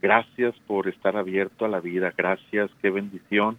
[0.07, 3.59] gracias por estar abierto a la vida, gracias, qué bendición.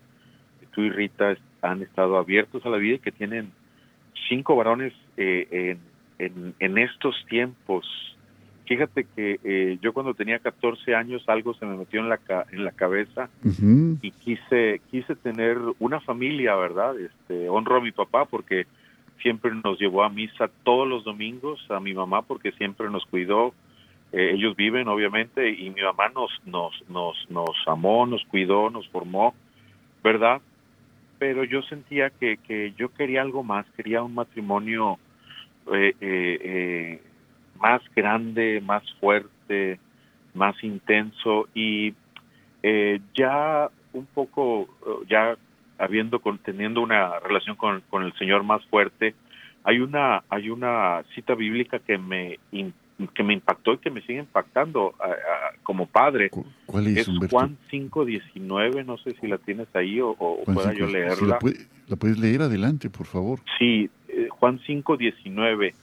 [0.73, 3.51] Tú y Rita han estado abiertos a la vida y que tienen
[4.29, 5.77] cinco varones eh,
[6.19, 7.85] en, en, en estos tiempos
[8.67, 12.19] Fíjate que eh, yo cuando tenía 14 años algo se me metió en la
[12.51, 13.29] en la cabeza
[14.01, 16.99] y quise quise tener una familia, ¿verdad?
[16.99, 18.67] Este honro a mi papá porque
[19.21, 23.53] siempre nos llevó a misa todos los domingos, a mi mamá porque siempre nos cuidó.
[24.11, 28.87] Eh, ellos viven obviamente y mi mamá nos nos nos nos amó, nos cuidó, nos
[28.89, 29.35] formó,
[30.03, 30.41] ¿verdad?
[31.19, 34.99] Pero yo sentía que que yo quería algo más, quería un matrimonio
[35.71, 37.01] eh, eh,
[37.59, 39.79] más grande, más fuerte,
[40.33, 41.93] más intenso y
[42.63, 44.69] eh, ya un poco,
[45.09, 45.35] ya
[45.77, 49.15] habiendo, teniendo una relación con, con, el Señor más fuerte,
[49.63, 52.39] hay una, hay una cita bíblica que me,
[53.13, 54.95] que me impactó y que me sigue impactando
[55.63, 56.31] como padre.
[56.65, 61.37] ¿Cuál es, Juan 5.19, no sé si la tienes ahí o, pueda yo leerla.
[61.87, 63.39] la, puedes leer adelante, por favor.
[63.59, 65.73] Sí, eh, Juan 5.19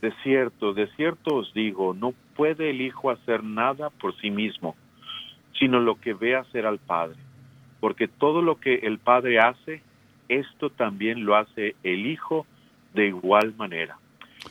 [0.00, 4.76] de cierto, de cierto os digo, no puede el Hijo hacer nada por sí mismo,
[5.58, 7.16] sino lo que ve hacer al Padre.
[7.80, 9.82] Porque todo lo que el Padre hace,
[10.28, 12.46] esto también lo hace el Hijo
[12.94, 13.98] de igual manera.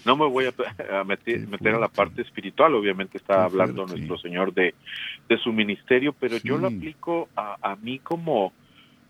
[0.05, 4.73] No me voy a, meter, a la parte espiritual, obviamente está hablando nuestro Señor de,
[5.43, 8.53] su ministerio, pero yo lo aplico a, a mí como,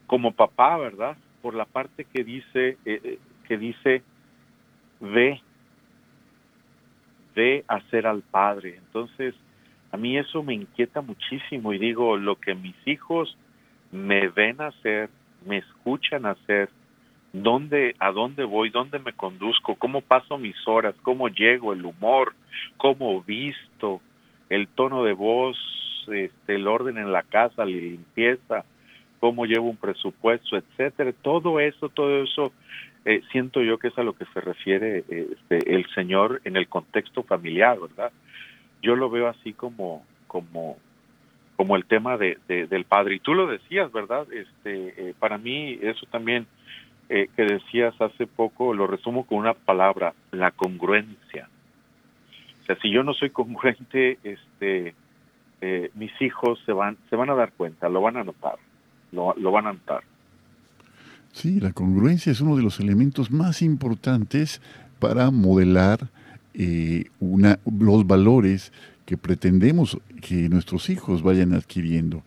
[0.07, 1.17] como papá, ¿verdad?
[1.41, 4.03] por la parte que dice, eh, eh, que dice,
[4.99, 5.41] ve,
[7.35, 8.75] ve hacer al Padre.
[8.77, 9.33] Entonces,
[9.91, 13.37] a mí eso me inquieta muchísimo y digo, lo que mis hijos
[13.93, 15.09] me ven hacer,
[15.45, 16.69] me escuchan hacer,
[17.43, 22.33] dónde, a dónde voy, dónde me conduzco, cómo paso mis horas, cómo llego, el humor,
[22.77, 24.01] cómo visto,
[24.49, 25.57] el tono de voz,
[26.07, 28.65] este, el orden en la casa, la limpieza,
[29.19, 31.11] cómo llevo un presupuesto, etcétera.
[31.21, 32.51] Todo eso, todo eso,
[33.05, 36.67] eh, siento yo que es a lo que se refiere este, el Señor en el
[36.67, 38.11] contexto familiar, ¿verdad?
[38.81, 40.77] Yo lo veo así como, como,
[41.55, 43.15] como el tema de, del padre.
[43.15, 44.27] Y tú lo decías, ¿verdad?
[44.31, 46.47] Este, eh, para mí eso también
[47.09, 51.49] eh, que decías hace poco lo resumo con una palabra, la congruencia.
[52.61, 54.93] O sea, si yo no soy congruente, este,
[55.95, 58.57] mis hijos se van, se van a dar cuenta, lo van a notar
[59.11, 60.03] lo, van a notar.
[61.31, 64.61] Sí, la congruencia es uno de los elementos más importantes
[64.99, 66.09] para modelar
[66.53, 68.73] eh, una, los valores
[69.07, 72.23] que pretendemos que nuestros hijos vayan adquiriendo.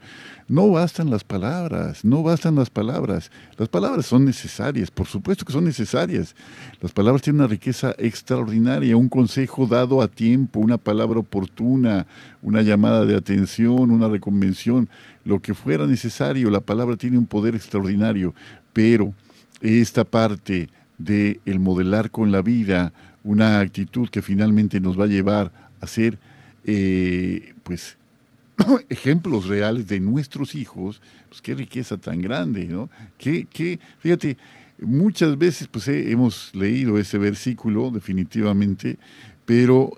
[0.48, 3.30] No bastan las palabras, no bastan las palabras.
[3.58, 6.34] Las palabras son necesarias, por supuesto que son necesarias.
[6.80, 12.06] Las palabras tienen una riqueza extraordinaria, un consejo dado a tiempo, una palabra oportuna,
[12.40, 14.88] una llamada de atención, una reconvención,
[15.26, 16.48] lo que fuera necesario.
[16.48, 18.34] La palabra tiene un poder extraordinario,
[18.72, 19.12] pero
[19.60, 25.08] esta parte de el modelar con la vida una actitud que finalmente nos va a
[25.08, 26.18] llevar a ser
[26.64, 27.96] eh, pues
[28.88, 32.90] ejemplos reales de nuestros hijos, pues qué riqueza tan grande, ¿no?
[33.18, 34.36] Que, fíjate,
[34.80, 38.98] muchas veces pues hemos leído ese versículo definitivamente,
[39.44, 39.92] pero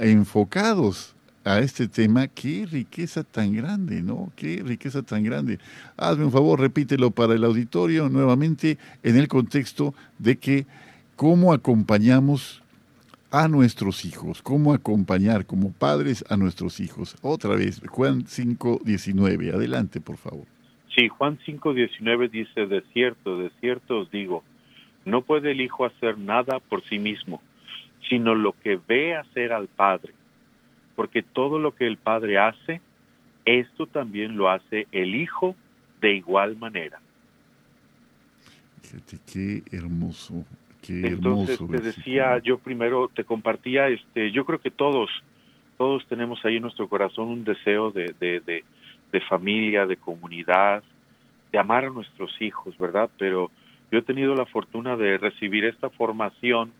[0.00, 4.32] enfocados a este tema, qué riqueza tan grande, ¿no?
[4.36, 5.58] Qué riqueza tan grande.
[5.96, 10.66] Hazme un favor, repítelo para el auditorio nuevamente en el contexto de que
[11.16, 12.61] cómo acompañamos
[13.32, 17.16] a nuestros hijos, cómo acompañar como padres a nuestros hijos.
[17.22, 20.44] Otra vez, Juan 5.19, adelante por favor.
[20.94, 24.44] Sí, Juan 5.19 dice, de cierto, de cierto os digo,
[25.06, 27.40] no puede el hijo hacer nada por sí mismo,
[28.10, 30.12] sino lo que ve hacer al Padre,
[30.94, 32.82] porque todo lo que el Padre hace,
[33.46, 35.56] esto también lo hace el Hijo
[36.02, 37.00] de igual manera.
[38.82, 40.44] Fíjate qué hermoso
[40.88, 45.10] entonces te decía, yo primero te compartía, este, yo creo que todos,
[45.78, 50.82] todos tenemos ahí en nuestro corazón un deseo de, de, de, familia, de comunidad,
[51.52, 53.10] de amar a nuestros hijos, ¿verdad?
[53.18, 53.50] Pero
[53.90, 56.72] yo he tenido la fortuna de recibir esta formación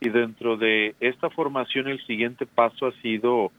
[0.00, 3.50] y dentro de esta formación el siguiente paso ha sido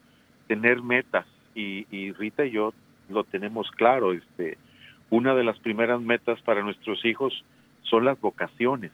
[0.48, 2.74] tener metas y, y Rita y yo
[3.10, 4.58] lo tenemos claro, este,
[5.10, 7.44] una de las primeras metas para nuestros hijos
[7.82, 8.92] son las vocaciones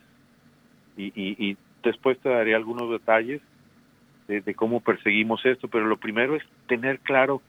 [0.96, 3.40] y, después te daré algunos detalles
[4.28, 7.42] de, cómo perseguimos esto, pero lo primero es tener claro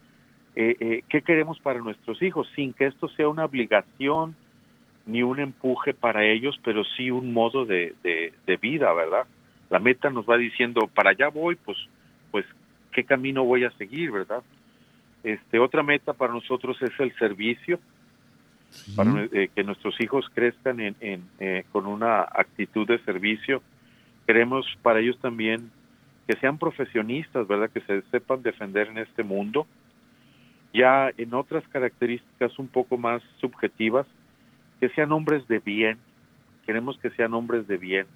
[0.55, 4.35] eh, eh, qué queremos para nuestros hijos, sin que esto sea una obligación
[5.05, 9.25] ni un empuje para ellos, pero sí un modo de, de, vida, ¿verdad?
[9.69, 11.77] La meta nos va diciendo, para allá voy, pues,
[12.31, 12.45] pues,
[12.91, 14.43] ¿qué camino voy a seguir, verdad?
[15.23, 17.79] Este, otra meta para nosotros es el servicio,
[18.95, 20.95] para eh, que nuestros hijos crezcan en,
[21.39, 23.61] eh, con una actitud de servicio.
[24.25, 25.71] Queremos para ellos también
[26.27, 27.69] que sean profesionistas, ¿verdad?
[27.69, 29.67] Que se sepan defender en este mundo.
[30.73, 34.07] Ya en otras características un poco más subjetivas,
[34.79, 35.97] que sean hombres de bien.
[36.65, 38.07] Queremos que sean hombres de bien.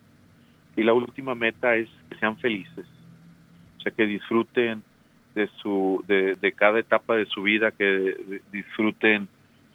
[0.75, 2.85] Y la última meta es que sean felices.
[3.77, 4.83] O sea, que disfruten
[5.35, 9.27] de su de, de cada etapa de su vida, que disfruten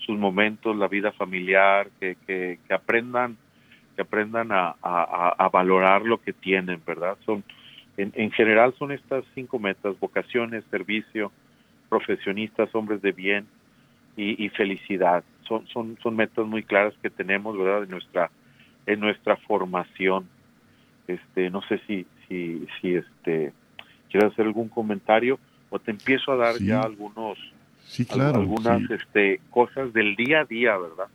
[0.05, 3.37] sus momentos, la vida familiar, que, que, aprendan
[3.95, 7.19] que aprendan a, a, valorar lo que tienen, ¿verdad?
[7.27, 7.45] Son
[7.99, 11.31] en, en, general son estas cinco metas: vocaciones, servicio,
[11.91, 13.47] profesionistas, hombres de bien
[14.17, 15.25] y, y, felicidad.
[15.47, 17.85] Son, son, son metas muy claras que tenemos, ¿verdad?
[17.85, 18.31] En nuestra
[18.87, 20.27] en nuestra formación.
[21.07, 23.53] Este, no sé si si si este
[24.11, 25.39] quieres hacer algún comentario
[25.69, 27.39] o te empiezo a dar ya algunos
[27.93, 28.41] Sí, claro.
[28.41, 31.09] Algunas este, cosas del día a día, ¿verdad?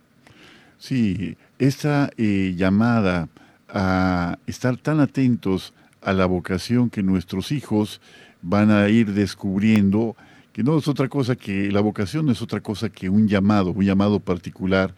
[0.78, 3.30] Sí, esta eh, llamada
[3.68, 5.74] a estar tan atentos
[6.04, 8.00] a la vocación que nuestros hijos
[8.44, 10.16] van a ir descubriendo,
[10.54, 13.72] que no es otra cosa que, la vocación no es otra cosa que un llamado,
[13.72, 14.94] un llamado particular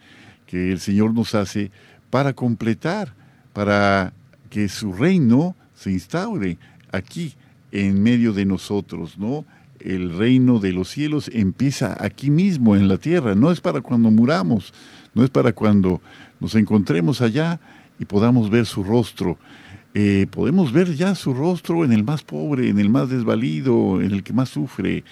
[0.48, 1.72] que el Señor nos hace
[2.10, 3.14] para completar,
[3.54, 4.12] para
[4.50, 6.58] que su reino se instaure
[6.92, 7.36] aquí
[7.72, 9.46] en medio de nosotros, ¿no?
[9.80, 14.12] El reino de los cielos empieza aquí mismo en la tierra, no es para cuando
[14.12, 14.74] muramos,
[15.14, 16.02] no es para cuando
[16.40, 17.60] nos encontremos allá
[18.00, 19.38] y podamos ver su rostro.
[19.94, 24.12] Eh, podemos ver ya su rostro en el más pobre, en el más desvalido, en
[24.12, 25.04] el que más sufre.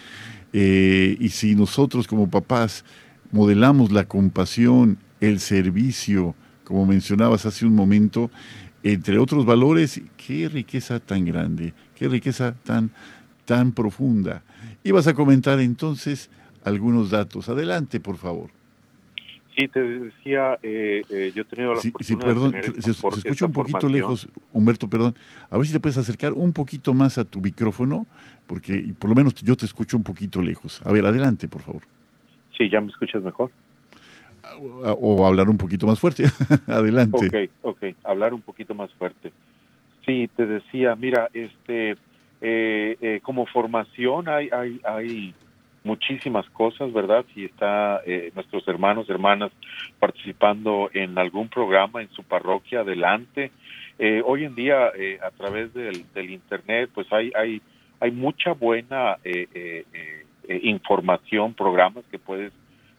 [0.53, 2.85] Eh, y si nosotros como papás
[3.31, 8.29] modelamos la compasión, el servicio, como mencionabas hace un momento,
[8.83, 12.91] entre otros valores, qué riqueza tan grande, qué riqueza tan,
[13.45, 14.43] tan profunda.
[14.87, 16.29] Ibas a comentar entonces
[16.63, 17.49] algunos datos.
[17.49, 18.51] Adelante, por favor.
[19.53, 23.51] Sí, te decía, eh, eh, yo he tenido la sí, sí, perdón, se, escucha un
[23.51, 25.13] poquito lejos, Humberto, perdón.
[25.49, 28.07] A ver si te puedes acercar un poquito más a tu micrófono,
[28.45, 30.81] porque por lo menos yo te escucho un poquito lejos.
[30.85, 31.81] A ver, adelante, por favor.
[32.57, 33.51] Sí, ¿ya me escuchas mejor?
[34.61, 36.23] O, hablar un poquito más fuerte.
[36.67, 37.27] adelante.
[37.27, 39.33] Ok, ok, hablar un poquito más fuerte.
[40.05, 41.97] Sí, te decía, mira, este,
[42.41, 45.33] eh, como formación hay, hay, hay
[45.87, 47.25] muchísimas cosas, ¿verdad?
[47.33, 49.51] Si está eh, nuestros hermanos, hermanas
[49.99, 53.51] participando en algún programa en su parroquia, adelante.
[53.97, 57.61] Eh, hoy en día, eh, a través del, Internet, pues hay, hay,
[57.99, 59.17] hay mucha buena
[60.61, 62.51] información, programas que puedes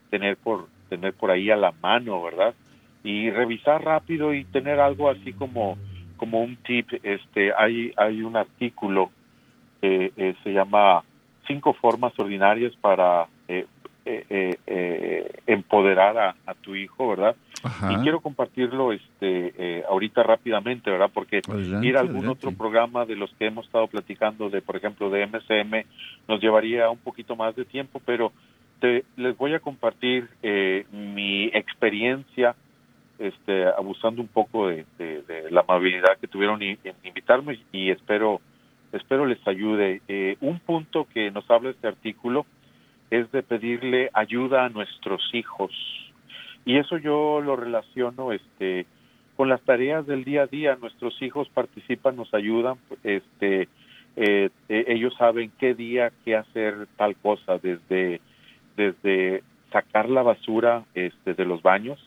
[0.09, 2.53] tener por, tener por ahí a la mano, ¿verdad?
[3.03, 5.77] Y revisar rápido y tener algo así como,
[6.17, 6.87] como un tip.
[7.03, 9.11] Este, hay, hay un artículo
[9.81, 11.03] que se llama
[11.47, 13.27] cinco formas ordinarias para
[14.11, 17.35] eh, eh, eh, empoderar a, tu hijo, ¿verdad?
[17.91, 21.11] Y quiero compartirlo este ahorita rápidamente, ¿verdad?
[21.13, 21.41] Porque
[21.83, 25.27] ir a algún otro programa de los que hemos estado platicando, de por ejemplo de
[25.27, 25.85] MSM,
[26.27, 28.31] nos llevaría un poquito más de tiempo, pero
[28.79, 30.29] te, les voy a compartir
[30.91, 32.55] mi experiencia
[33.19, 34.85] este, abusando un poco de,
[35.51, 38.41] la amabilidad que tuvieron en invitarme y espero
[38.91, 40.01] espero les ayude.
[40.07, 42.45] Eh, un punto que nos habla este artículo
[43.09, 45.71] es de pedirle ayuda a nuestros hijos.
[46.65, 48.85] Y eso yo lo relaciono este
[49.35, 50.77] con las tareas del día a día.
[50.79, 53.69] Nuestros hijos participan, nos ayudan, este
[54.15, 58.19] eh, eh, ellos saben qué día, qué hacer tal cosa, desde,
[58.75, 61.99] desde sacar la basura este, de los baños,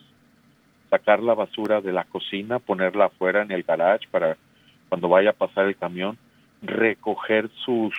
[0.91, 4.37] sacar la basura de la cocina, ponerla afuera en el garage para
[4.89, 6.19] cuando vaya a pasar el camión,
[6.63, 7.93] recoger sus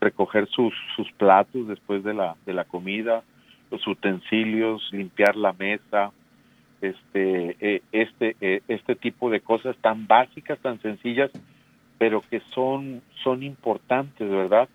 [0.00, 3.22] recoger sus, sus platos después de la, de la comida,
[3.70, 6.12] los utensilios, limpiar la mesa,
[6.80, 11.30] este, eh, este, eh, este tipo de cosas tan básicas, tan sencillas,
[11.98, 14.68] pero que son, son importantes, ¿verdad?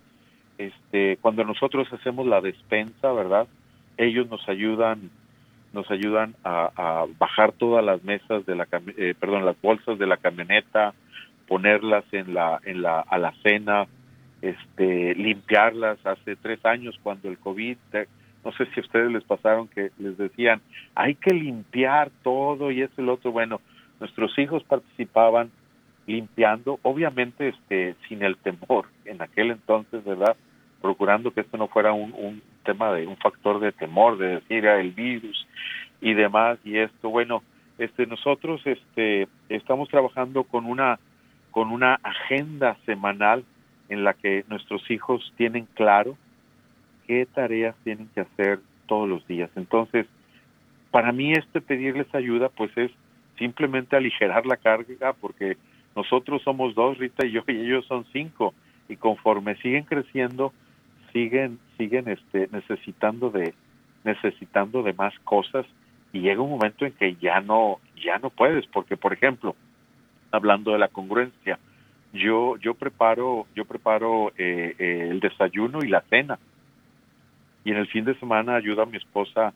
[0.58, 3.48] Este, cuando nosotros hacemos la despensa, ¿verdad?
[3.98, 5.10] Ellos nos ayudan,
[5.72, 10.18] nos ayudan a, bajar todas las mesas de la, eh, perdón, las bolsas de la
[10.18, 10.94] camioneta,
[11.54, 13.86] ponerlas en la en la alacena,
[14.42, 16.04] este limpiarlas.
[16.04, 17.78] Hace tres años cuando el covid
[18.44, 20.62] no sé si a ustedes les pasaron que les decían
[20.96, 23.62] hay que limpiar todo y eso y lo otro bueno
[24.00, 25.52] nuestros hijos participaban
[26.08, 30.36] limpiando obviamente este sin el temor en aquel entonces verdad
[30.82, 34.68] procurando que esto no fuera un, un tema de un factor de temor de decir
[34.68, 35.48] ah, el virus
[36.02, 37.44] y demás y esto bueno
[37.78, 41.00] este nosotros este estamos trabajando con una
[41.54, 43.46] con una agenda semanal
[43.88, 46.18] en la que nuestros hijos tienen claro
[47.08, 49.52] qué tareas tienen que hacer todos los días.
[49.56, 50.08] Entonces,
[50.90, 52.92] para mí este pedirles ayuda pues es
[53.38, 55.58] simplemente aligerar la carga porque
[55.96, 58.56] nosotros somos dos, Rita y yo, y ellos son cinco
[58.90, 60.54] y conforme siguen creciendo
[61.12, 63.54] siguen siguen este necesitando de
[64.04, 65.68] necesitando de más cosas
[66.12, 69.56] y llega un momento en que ya no ya no puedes porque por ejemplo
[70.34, 71.60] hablando de la congruencia.
[72.12, 76.38] Yo, yo preparo, yo preparo eh, eh, el desayuno y la cena.
[77.64, 79.54] Y en el fin de semana ayudo a mi esposa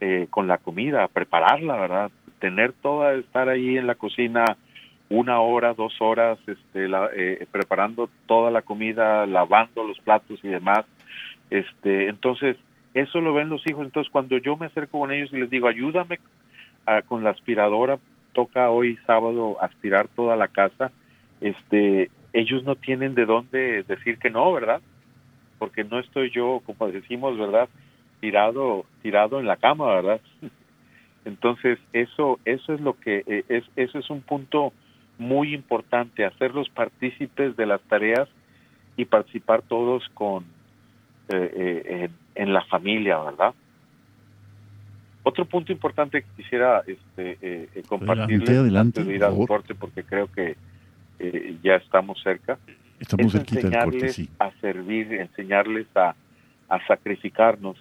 [0.00, 2.10] eh, con la comida, a prepararla, ¿verdad?
[2.38, 4.44] Tener toda, estar ahí en la cocina
[5.08, 6.88] una hora, dos horas, este,
[7.52, 10.84] preparando toda la comida, lavando los platos y demás.
[11.48, 12.56] Este, entonces,
[12.92, 13.84] eso lo ven los hijos.
[13.86, 16.18] Entonces, cuando yo me acerco con ellos y les digo, ayúdame
[17.06, 17.98] con la aspiradora,
[18.36, 20.92] toca hoy sábado aspirar toda la casa,
[21.40, 24.82] este, ellos no tienen de dónde decir que no, ¿verdad?
[25.58, 27.70] Porque no estoy yo, como decimos, ¿verdad?
[28.20, 30.20] Tirado, tirado en la cama, ¿verdad?
[31.24, 34.74] Entonces, eso, eso es lo que, eh, es, eso es un punto
[35.16, 38.28] muy importante, hacerlos partícipes de las tareas
[38.98, 40.44] y participar todos con,
[41.30, 43.54] eh, eh, en la familia, ¿verdad?
[45.28, 50.04] Otro punto importante que quisiera este, eh, eh compartirles adelante, de ir al corte, porque
[50.04, 50.56] creo que
[51.18, 52.60] eh, ya estamos cerca,
[53.00, 56.14] estamos es enseñarles a servir, enseñarles a,
[56.68, 57.76] a sacrificarnos.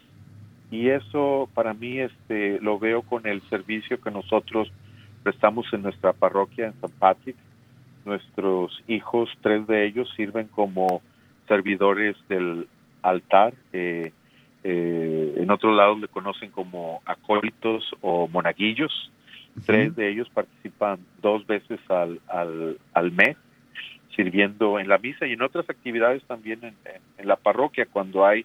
[0.72, 4.72] y eso para mí este lo veo con el servicio que nosotros
[5.22, 7.36] prestamos en nuestra parroquia en San Patrick.
[8.06, 11.04] Nuestros hijos, tres de ellos, sirven como
[11.48, 12.68] servidores del
[13.04, 13.54] altar.
[13.72, 14.14] Eh,
[14.68, 19.12] eh, en otros lados le conocen como acólitos o monaguillos.
[19.64, 23.38] Tres de ellos participan dos veces al, al, al, mes
[24.16, 26.74] sirviendo en la misa y en otras actividades también en,
[27.20, 28.44] en, la parroquia cuando hay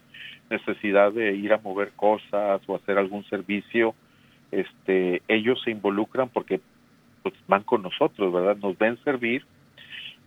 [0.51, 3.95] necesidad de ir a mover cosas o hacer algún servicio
[4.51, 6.61] este ellos se involucran porque
[7.23, 9.45] pues, van con nosotros verdad nos ven servir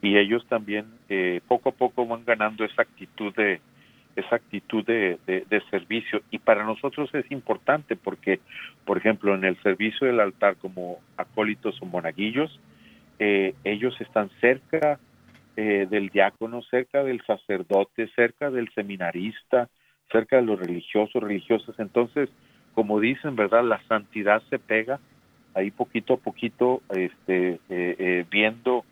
[0.02, 3.62] y ellos también eh, poco a poco van ganando esa actitud de
[4.16, 5.18] esa actitud de,
[5.70, 6.22] servicio.
[6.32, 8.40] Y para nosotros es importante porque
[8.86, 12.60] por ejemplo en el servicio del altar como acólitos o monaguillos
[13.20, 15.00] eh, ellos están cerca
[15.56, 19.70] eh, del diácono cerca del sacerdote cerca del seminarista
[20.12, 21.76] cerca de los religiosos religiosas.
[21.80, 22.30] Entonces
[22.74, 25.00] como dicen verdad la santidad se pega
[25.54, 27.60] ahí poquito a poquito este
[28.30, 28.86] viendo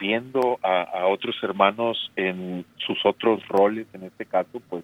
[0.00, 4.82] viendo a, otros hermanos en sus otros roles, en este caso, pues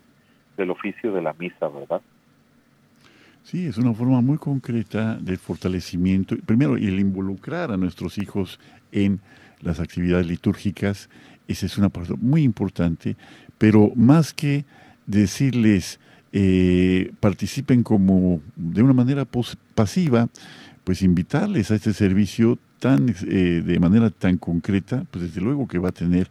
[0.57, 2.03] del oficio de la misa, ¿verdad?
[3.43, 6.37] Sí, es una forma muy concreta de fortalecimiento.
[6.45, 8.61] Primero, el involucrar a nuestros hijos
[8.93, 9.21] en
[9.61, 11.09] las actividades litúrgicas,
[11.49, 13.17] esa es una parte muy importante,
[13.59, 14.65] pero más que
[15.07, 16.01] decirles
[16.33, 19.27] eh, participen como de una manera
[19.75, 20.29] pasiva,
[20.85, 25.79] pues invitarles a este servicio tan eh, de manera tan concreta, pues desde luego que
[25.79, 26.29] va a tener,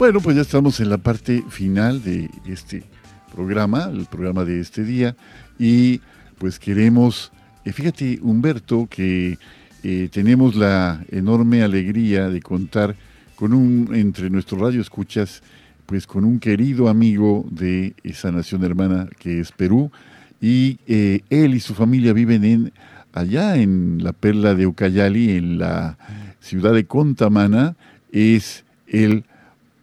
[0.00, 2.82] Bueno, pues ya estamos en la parte final de este
[3.32, 5.14] programa, el programa de este día,
[5.56, 6.00] y
[6.40, 7.30] pues queremos
[7.70, 9.38] fíjate, Humberto, que
[9.84, 12.96] eh, tenemos la enorme alegría de contar
[13.36, 15.42] con un, entre nuestros radioescuchas,
[15.86, 19.90] pues con un querido amigo de esa nación hermana que es Perú,
[20.40, 22.72] y eh, él y su familia viven en
[23.12, 25.98] allá en la perla de Ucayali, en la
[26.40, 27.76] ciudad de Contamana,
[28.10, 29.24] es él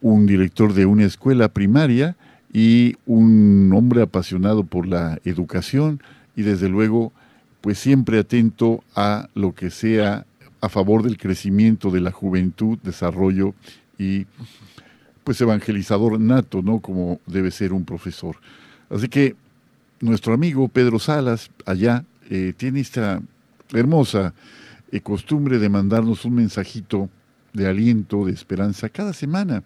[0.00, 2.16] un director de una escuela primaria
[2.52, 6.02] y un hombre apasionado por la educación.
[6.36, 7.12] Y desde luego
[7.60, 10.26] pues siempre atento a lo que sea
[10.60, 13.54] a favor del crecimiento de la juventud, desarrollo
[13.98, 14.26] y
[15.24, 16.80] pues evangelizador nato, ¿no?
[16.80, 18.36] Como debe ser un profesor.
[18.88, 19.36] Así que
[20.00, 23.20] nuestro amigo Pedro Salas, allá, eh, tiene esta
[23.72, 24.34] hermosa
[24.92, 27.08] eh, costumbre de mandarnos un mensajito
[27.52, 29.62] de aliento, de esperanza cada semana.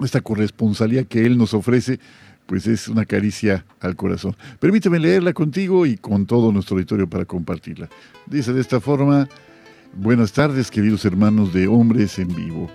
[0.00, 1.98] Esta corresponsalía que él nos ofrece
[2.48, 4.34] pues es una caricia al corazón.
[4.58, 7.90] Permíteme leerla contigo y con todo nuestro auditorio para compartirla.
[8.24, 9.28] Dice de esta forma,
[9.94, 12.70] buenas tardes queridos hermanos de Hombres en Vivo.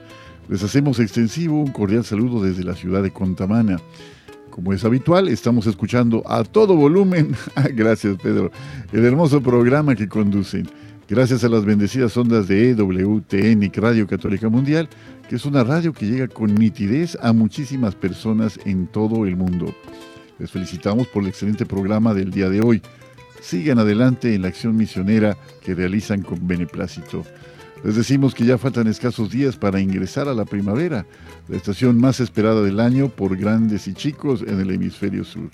[0.47, 3.80] Les hacemos extensivo un cordial saludo desde la ciudad de Contamana.
[4.51, 7.36] Como es habitual, estamos escuchando a todo volumen,
[7.74, 8.51] gracias Pedro,
[8.91, 10.69] el hermoso programa que conducen.
[11.09, 14.88] Gracias a las bendecidas ondas de EWTN Radio Católica Mundial,
[15.28, 19.74] que es una radio que llega con nitidez a muchísimas personas en todo el mundo.
[20.39, 22.82] Les felicitamos por el excelente programa del día de hoy.
[23.41, 27.24] Sigan adelante en la acción misionera que realizan con beneplácito.
[27.84, 31.05] Les decimos que ya faltan escasos días para ingresar a la primavera,
[31.49, 35.49] la estación más esperada del año por grandes y chicos en el hemisferio sur.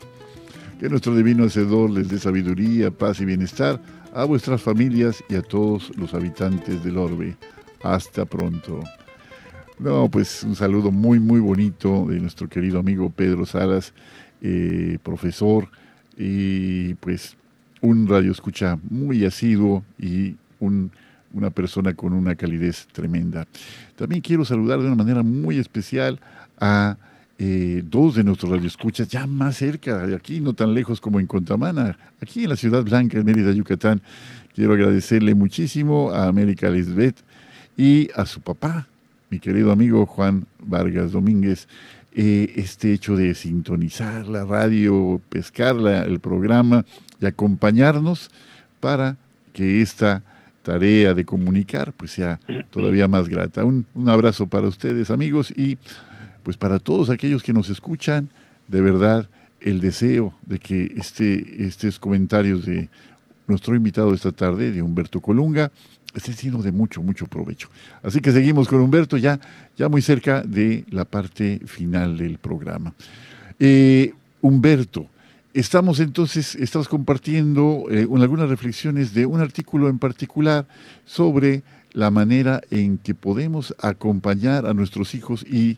[0.79, 3.81] Que nuestro divino Hacedor les dé sabiduría, paz y bienestar
[4.13, 7.35] a vuestras familias y a todos los habitantes del orbe.
[7.81, 8.81] Hasta pronto.
[9.79, 13.93] No, pues un saludo muy, muy bonito de nuestro querido amigo Pedro Salas,
[14.41, 15.69] eh, profesor,
[16.17, 17.37] y pues
[17.81, 20.91] un radio escucha muy asiduo y un
[21.33, 23.47] una persona con una calidez tremenda.
[23.95, 26.19] También quiero saludar de una manera muy especial
[26.59, 26.97] a
[27.37, 31.27] eh, dos de nuestros radioescuchas, ya más cerca de aquí, no tan lejos como en
[31.27, 34.01] Contamana, aquí en la Ciudad Blanca, en Mérida, Yucatán.
[34.53, 37.17] Quiero agradecerle muchísimo a América Lisbeth
[37.77, 38.87] y a su papá,
[39.29, 41.67] mi querido amigo Juan Vargas Domínguez,
[42.13, 46.85] eh, este hecho de sintonizar la radio, pescar el programa
[47.21, 48.31] y acompañarnos
[48.79, 49.17] para
[49.53, 50.23] que esta
[50.63, 52.39] tarea de comunicar pues sea
[52.71, 53.63] todavía más grata.
[53.63, 55.77] Un, abrazo para ustedes amigos y
[56.43, 58.29] pues para todos aquellos que nos escuchan,
[58.67, 59.29] de verdad
[59.61, 62.89] el deseo de que este, estos comentarios de
[63.45, 65.71] nuestro invitado esta tarde, de Humberto Colunga,
[66.13, 67.69] estén siendo de mucho, mucho provecho.
[68.01, 69.39] Así que seguimos con Humberto ya,
[69.77, 72.93] ya muy cerca de la parte final del programa.
[73.59, 75.07] Eh, Humberto,
[75.51, 80.67] Estamos entonces, estamos compartiendo eh, algunas reflexiones de un artículo en particular
[81.05, 85.77] sobre la manera en que podemos acompañar a nuestros hijos y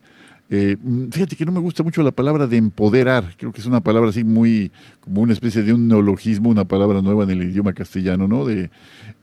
[0.54, 0.76] eh,
[1.12, 4.10] fíjate que no me gusta mucho la palabra de empoderar, creo que es una palabra
[4.10, 8.28] así muy, como una especie de un neologismo, una palabra nueva en el idioma castellano,
[8.28, 8.46] ¿no?
[8.46, 8.70] De,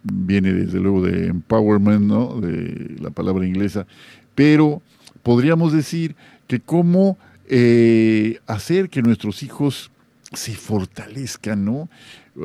[0.03, 2.41] viene desde luego de empowerment, ¿no?
[2.41, 3.87] De la palabra inglesa,
[4.35, 4.81] pero
[5.23, 6.17] podríamos decir
[6.47, 9.91] que cómo eh, hacer que nuestros hijos
[10.33, 11.89] se fortalezcan, ¿no?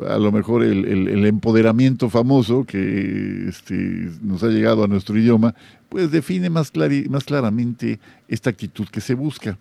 [0.08, 5.54] A lo mejor el, empoderamiento famoso que este, nos ha llegado a nuestro idioma,
[5.88, 6.72] pues define más,
[7.08, 9.58] más claramente esta actitud que se busca.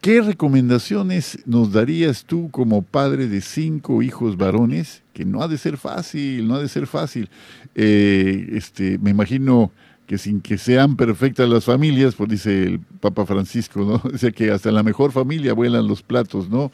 [0.00, 5.02] ¿Qué recomendaciones nos darías tú como padre de cinco hijos varones?
[5.12, 7.28] Que no ha de ser fácil, no ha de ser fácil.
[7.74, 9.72] Eh, este, me imagino
[10.10, 14.10] que sin que sean perfectas las familias, pues dice el Papa Francisco, ¿no?
[14.10, 16.72] Dice que hasta en la mejor familia vuelan los platos, ¿no?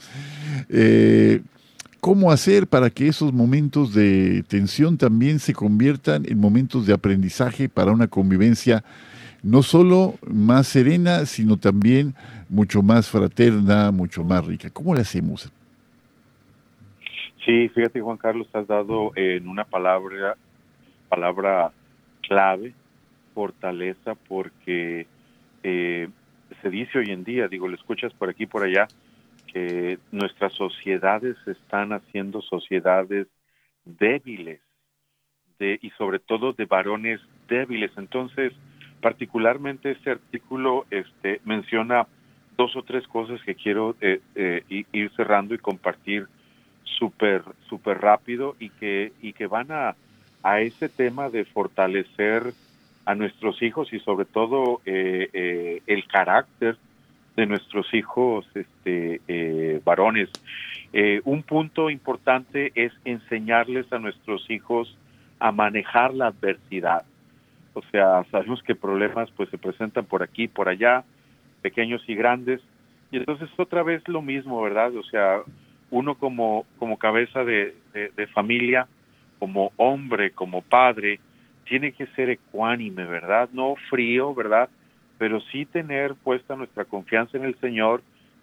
[0.71, 1.43] Eh,
[2.01, 7.69] ¿Cómo hacer para que esos momentos de tensión también se conviertan en momentos de aprendizaje
[7.69, 8.83] para una convivencia
[9.43, 12.15] no solo más serena, sino también
[12.49, 14.71] mucho más fraterna, mucho más rica?
[14.71, 15.53] ¿Cómo le hacemos?
[17.45, 20.39] Sí, fíjate Juan Carlos, has dado en una palabra,
[21.11, 21.71] palabra
[22.23, 22.73] clave,
[23.37, 25.07] fortaleza, porque
[25.63, 26.09] eh,
[26.63, 28.89] se dice hoy en día, digo, lo escuchas por aquí por allá,
[30.11, 33.27] nuestras sociedades están haciendo sociedades
[33.87, 34.61] débiles
[35.59, 37.91] de, y sobre todo de varones débiles.
[37.97, 38.53] Entonces,
[39.01, 42.07] particularmente este artículo este, menciona
[42.59, 46.27] dos o tres cosas que quiero eh, eh, ir cerrando y compartir
[46.99, 49.97] súper súper rápido y que y que van a,
[50.43, 52.55] a ese tema de fortalecer
[53.07, 56.77] a nuestros hijos y sobre todo eh, el carácter
[57.37, 60.29] de nuestros hijos este, eh, varones.
[60.93, 64.97] Eh, un punto importante es enseñarles a nuestros hijos
[65.39, 67.05] a manejar la adversidad.
[67.75, 71.05] O sea, sabemos que problemas pues se presentan por aquí, por allá,
[71.63, 72.61] pequeños y grandes.
[73.13, 74.97] Y entonces otra vez lo mismo, ¿verdad?
[74.97, 75.43] O sea,
[75.91, 77.75] uno como, como cabeza de
[78.33, 78.89] familia,
[79.39, 81.21] como hombre, como padre,
[81.69, 83.49] tiene que ser ecuánime, ¿verdad?
[83.53, 84.69] No frío, ¿verdad?
[85.19, 88.03] pero sí tener puesta nuestra confianza en el Señor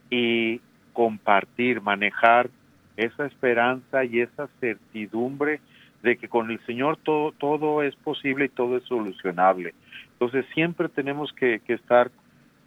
[0.09, 0.59] y
[0.93, 2.49] compartir, manejar
[2.97, 5.59] esa esperanza y esa certidumbre
[6.03, 9.74] de que con el Señor todo, todo es posible y todo es solucionable.
[10.13, 12.11] Entonces siempre tenemos que, estar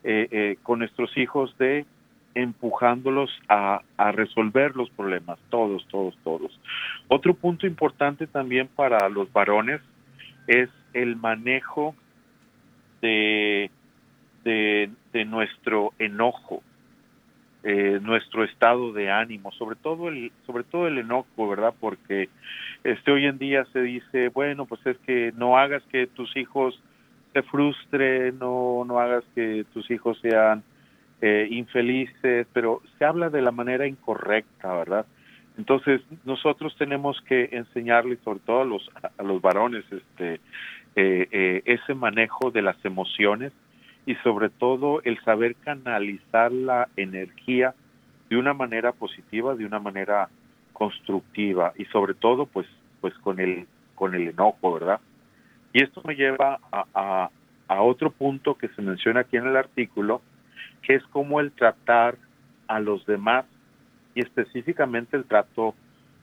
[0.05, 1.85] eh, eh, con nuestros hijos de
[2.35, 6.61] empujándolos a, a, resolver los problemas, todos, todos, todos.
[7.09, 9.81] Otro punto importante también para los varones
[10.47, 11.95] es el manejo
[13.03, 13.71] de
[14.47, 16.63] de, nuestro enojo,
[17.65, 21.75] eh, nuestro estado de ánimo, sobre todo el, sobre todo el enojo, ¿verdad?
[21.81, 22.29] Porque
[22.85, 26.81] este hoy en día se dice, bueno, pues es que no hagas que tus hijos
[27.33, 30.63] se frustren, no, no hagas que tus hijos sean
[31.21, 35.07] eh, infelices, pero se habla de la manera incorrecta, ¿verdad?
[35.59, 40.35] Entonces nosotros tenemos que enseñarle, sobre todo a los, a los varones, este,
[40.97, 43.53] eh, eh, ese manejo de las emociones
[44.05, 47.75] y sobre todo el saber canalizar la energía
[48.29, 50.29] de una manera positiva, de una manera
[50.73, 52.67] constructiva y sobre todo pues
[53.01, 55.01] pues con el con el enojo, ¿verdad?
[55.73, 57.31] Y esto me lleva a,
[57.69, 60.21] a otro punto que se menciona aquí en el artículo,
[60.83, 62.17] que es como el tratar
[62.69, 63.45] a los demás
[64.17, 65.75] y específicamente el trato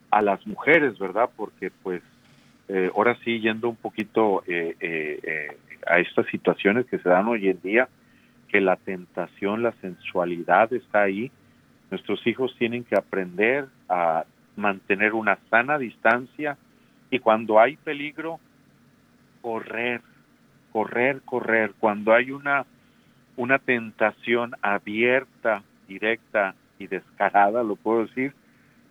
[0.10, 1.30] a las mujeres, ¿verdad?
[1.38, 2.02] Porque pues
[2.68, 7.50] eh, ahora sí, yendo un poquito eh, eh, a estas situaciones que se dan hoy
[7.50, 7.88] en día,
[8.48, 11.32] que la tentación, la sensualidad está ahí,
[11.92, 14.26] nuestros hijos tienen que aprender a
[14.56, 16.58] mantener una sana distancia
[17.12, 18.40] y cuando hay peligro,
[19.42, 20.02] correr,
[20.72, 21.74] correr, correr.
[21.80, 22.66] Cuando hay una
[23.36, 26.56] una tentación abierta, directa
[26.88, 28.34] descarada, lo puedo decir,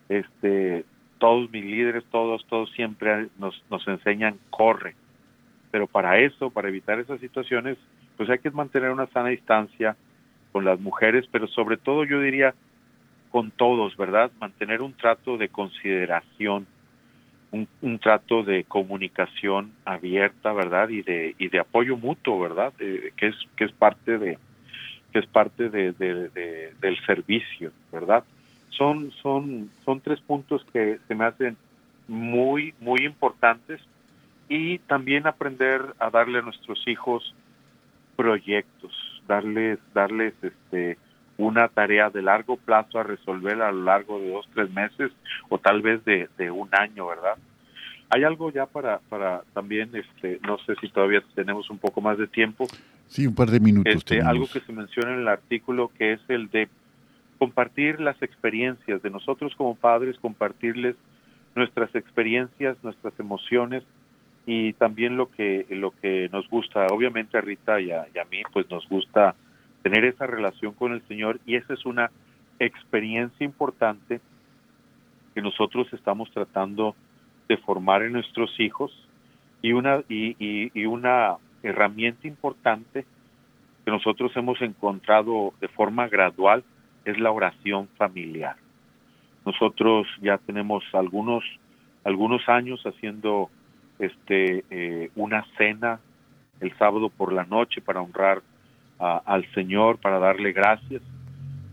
[0.09, 0.84] este,
[1.18, 4.95] todos mis líderes, todos, todos siempre nos, nos enseñan corre.
[5.70, 7.78] Pero para eso, para evitar esas situaciones,
[8.16, 9.97] pues hay que mantener una sana distancia
[10.53, 12.55] con las mujeres, pero sobre todo yo diría
[13.30, 14.30] con todos, ¿verdad?
[14.40, 16.66] Mantener un trato de consideración,
[17.51, 20.90] un, trato de comunicación abierta, ¿verdad?
[20.90, 22.72] Y de, y de apoyo mutuo, ¿verdad?
[22.78, 24.38] que, es, que es parte de
[25.12, 28.24] que es parte de, del servicio, ¿verdad?
[28.70, 31.56] Son, son, son tres puntos que se me hacen
[32.08, 33.80] muy, muy importantes
[34.48, 37.34] y también aprender a darle a nuestros hijos
[38.16, 38.92] proyectos,
[39.26, 40.98] darles, darles este,
[41.38, 45.10] una tarea de largo plazo a resolver a lo largo de dos, tres meses
[45.48, 47.36] o tal vez de, un año, ¿verdad?
[48.10, 52.18] Hay algo ya para, para también, este, no sé si todavía tenemos un poco más
[52.18, 52.68] de tiempo.
[53.12, 53.94] Sí, un par de minutos.
[53.94, 56.68] Este, algo que se menciona en el artículo que es el de
[57.38, 60.96] compartir las experiencias de nosotros como padres, compartirles
[61.54, 63.82] nuestras experiencias, nuestras emociones
[64.46, 66.86] y también lo que lo que nos gusta.
[66.86, 69.34] Obviamente a Rita y a mí pues nos gusta
[69.82, 72.10] tener esa relación con el Señor y esa es una
[72.58, 74.20] experiencia importante
[75.34, 76.94] que nosotros estamos tratando
[77.46, 78.90] de formar en nuestros hijos
[79.60, 83.04] y una y, y, una herramienta importante
[83.84, 86.64] que nosotros hemos encontrado de forma gradual
[87.04, 88.56] es la oración familiar.
[89.44, 91.44] Nosotros ya tenemos algunos
[92.04, 93.48] algunos años haciendo
[93.98, 96.00] este eh, una cena
[96.60, 98.42] el sábado por la noche para honrar
[98.98, 101.02] al Señor, para darle gracias,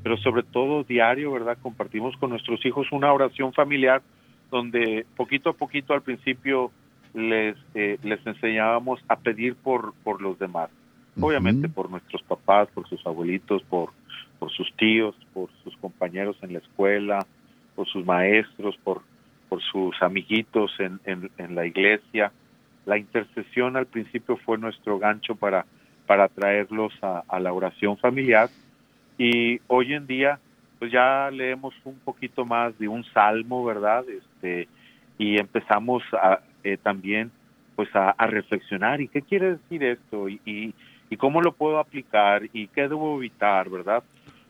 [0.02, 1.60] pero sobre todo diario, ¿verdad?
[1.62, 4.02] Compartimos con nuestros hijos una oración familiar
[4.50, 6.72] donde poquito a poquito al principio
[7.14, 10.70] les, eh, les enseñábamos a pedir por, por los demás,
[11.20, 13.92] obviamente por nuestros papás, por sus abuelitos, por,
[14.38, 17.26] por sus tíos, por sus compañeros en la escuela,
[17.76, 19.02] por sus maestros, por,
[19.48, 22.32] por sus amiguitos en, en, en la iglesia.
[22.86, 25.66] La intercesión al principio fue nuestro gancho para
[26.10, 28.50] para traerlos a, la oración familiar.
[29.20, 30.40] Y hoy en día,
[30.80, 34.04] pues ya leemos un poquito más de un salmo, ¿verdad?
[34.10, 34.68] Este,
[35.20, 37.32] y empezamos a, eh, también
[37.76, 40.28] pues a, reflexionar, ¿y qué quiere decir esto?
[40.28, 40.74] Y,
[41.10, 42.44] y, cómo lo puedo aplicar?
[42.52, 44.04] ¿Y qué debo evitar, verdad?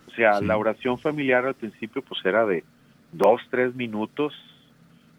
[0.08, 2.64] O sea, la oración familiar al principio pues era de
[3.12, 4.34] dos, tres minutos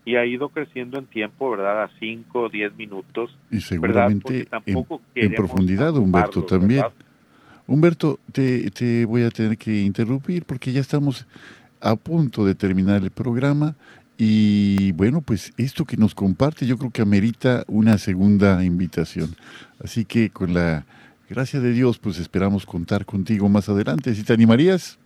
[0.05, 1.85] y ha ido creciendo en tiempo, ¿verdad?
[1.85, 3.37] A 5 o 10 minutos.
[3.51, 4.49] Y seguramente
[5.15, 6.85] en, profundidad, Humberto, también.
[7.67, 11.27] Humberto, te, te voy a tener que interrumpir porque ya estamos
[11.81, 13.77] a punto de terminar el programa
[14.23, 19.31] y bueno, pues esto que nos comparte yo creo que amerita una segunda invitación.
[19.83, 20.85] Así que con la
[21.31, 24.15] gracia de Dios, pues esperamos contar contigo más adelante.
[24.15, 24.99] Si te animarías.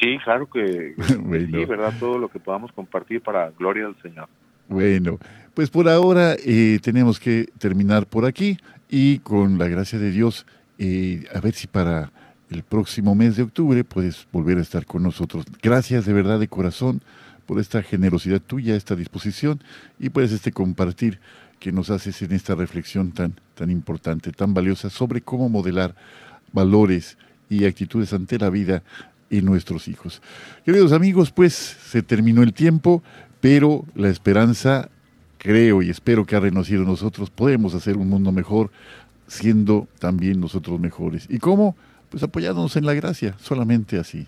[0.00, 1.92] Sí, claro que sí, ¿verdad?
[2.00, 4.26] Todo lo que podamos compartir para gloria del Señor.
[4.66, 5.18] Bueno,
[5.52, 8.56] pues por ahora eh, tenemos que terminar por aquí
[8.88, 10.46] y con la gracia de Dios,
[10.78, 12.10] eh, a ver si para
[12.50, 15.44] el próximo mes de octubre puedes volver a estar con nosotros.
[15.62, 17.02] Gracias de verdad de corazón
[17.46, 19.60] por esta generosidad tuya, esta disposición
[19.98, 21.20] y puedes este compartir
[21.58, 25.94] que nos haces en esta reflexión tan, tan importante, tan valiosa sobre cómo modelar
[26.52, 27.18] valores
[27.50, 28.82] y actitudes ante la vida
[29.30, 30.22] y nuestros hijos.
[30.64, 33.02] Queridos amigos, pues se terminó el tiempo,
[33.40, 34.88] pero la esperanza,
[35.38, 38.70] creo y espero que ha renacido en nosotros, podemos hacer un mundo mejor
[39.26, 41.26] siendo también nosotros mejores.
[41.28, 41.76] ¿Y cómo?
[42.10, 44.26] Pues apoyándonos en la gracia, solamente así.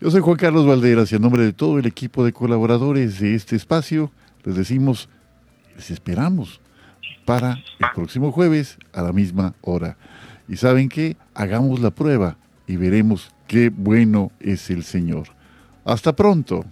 [0.00, 3.34] Yo soy Juan Carlos Valderas y en nombre de todo el equipo de colaboradores de
[3.34, 4.10] este espacio,
[4.44, 5.08] les decimos,
[5.74, 6.60] les esperamos
[7.24, 9.96] para el próximo jueves a la misma hora.
[10.48, 12.36] Y saben que hagamos la prueba
[12.66, 15.28] y veremos qué bueno es el Señor.
[15.84, 16.64] Hasta pronto.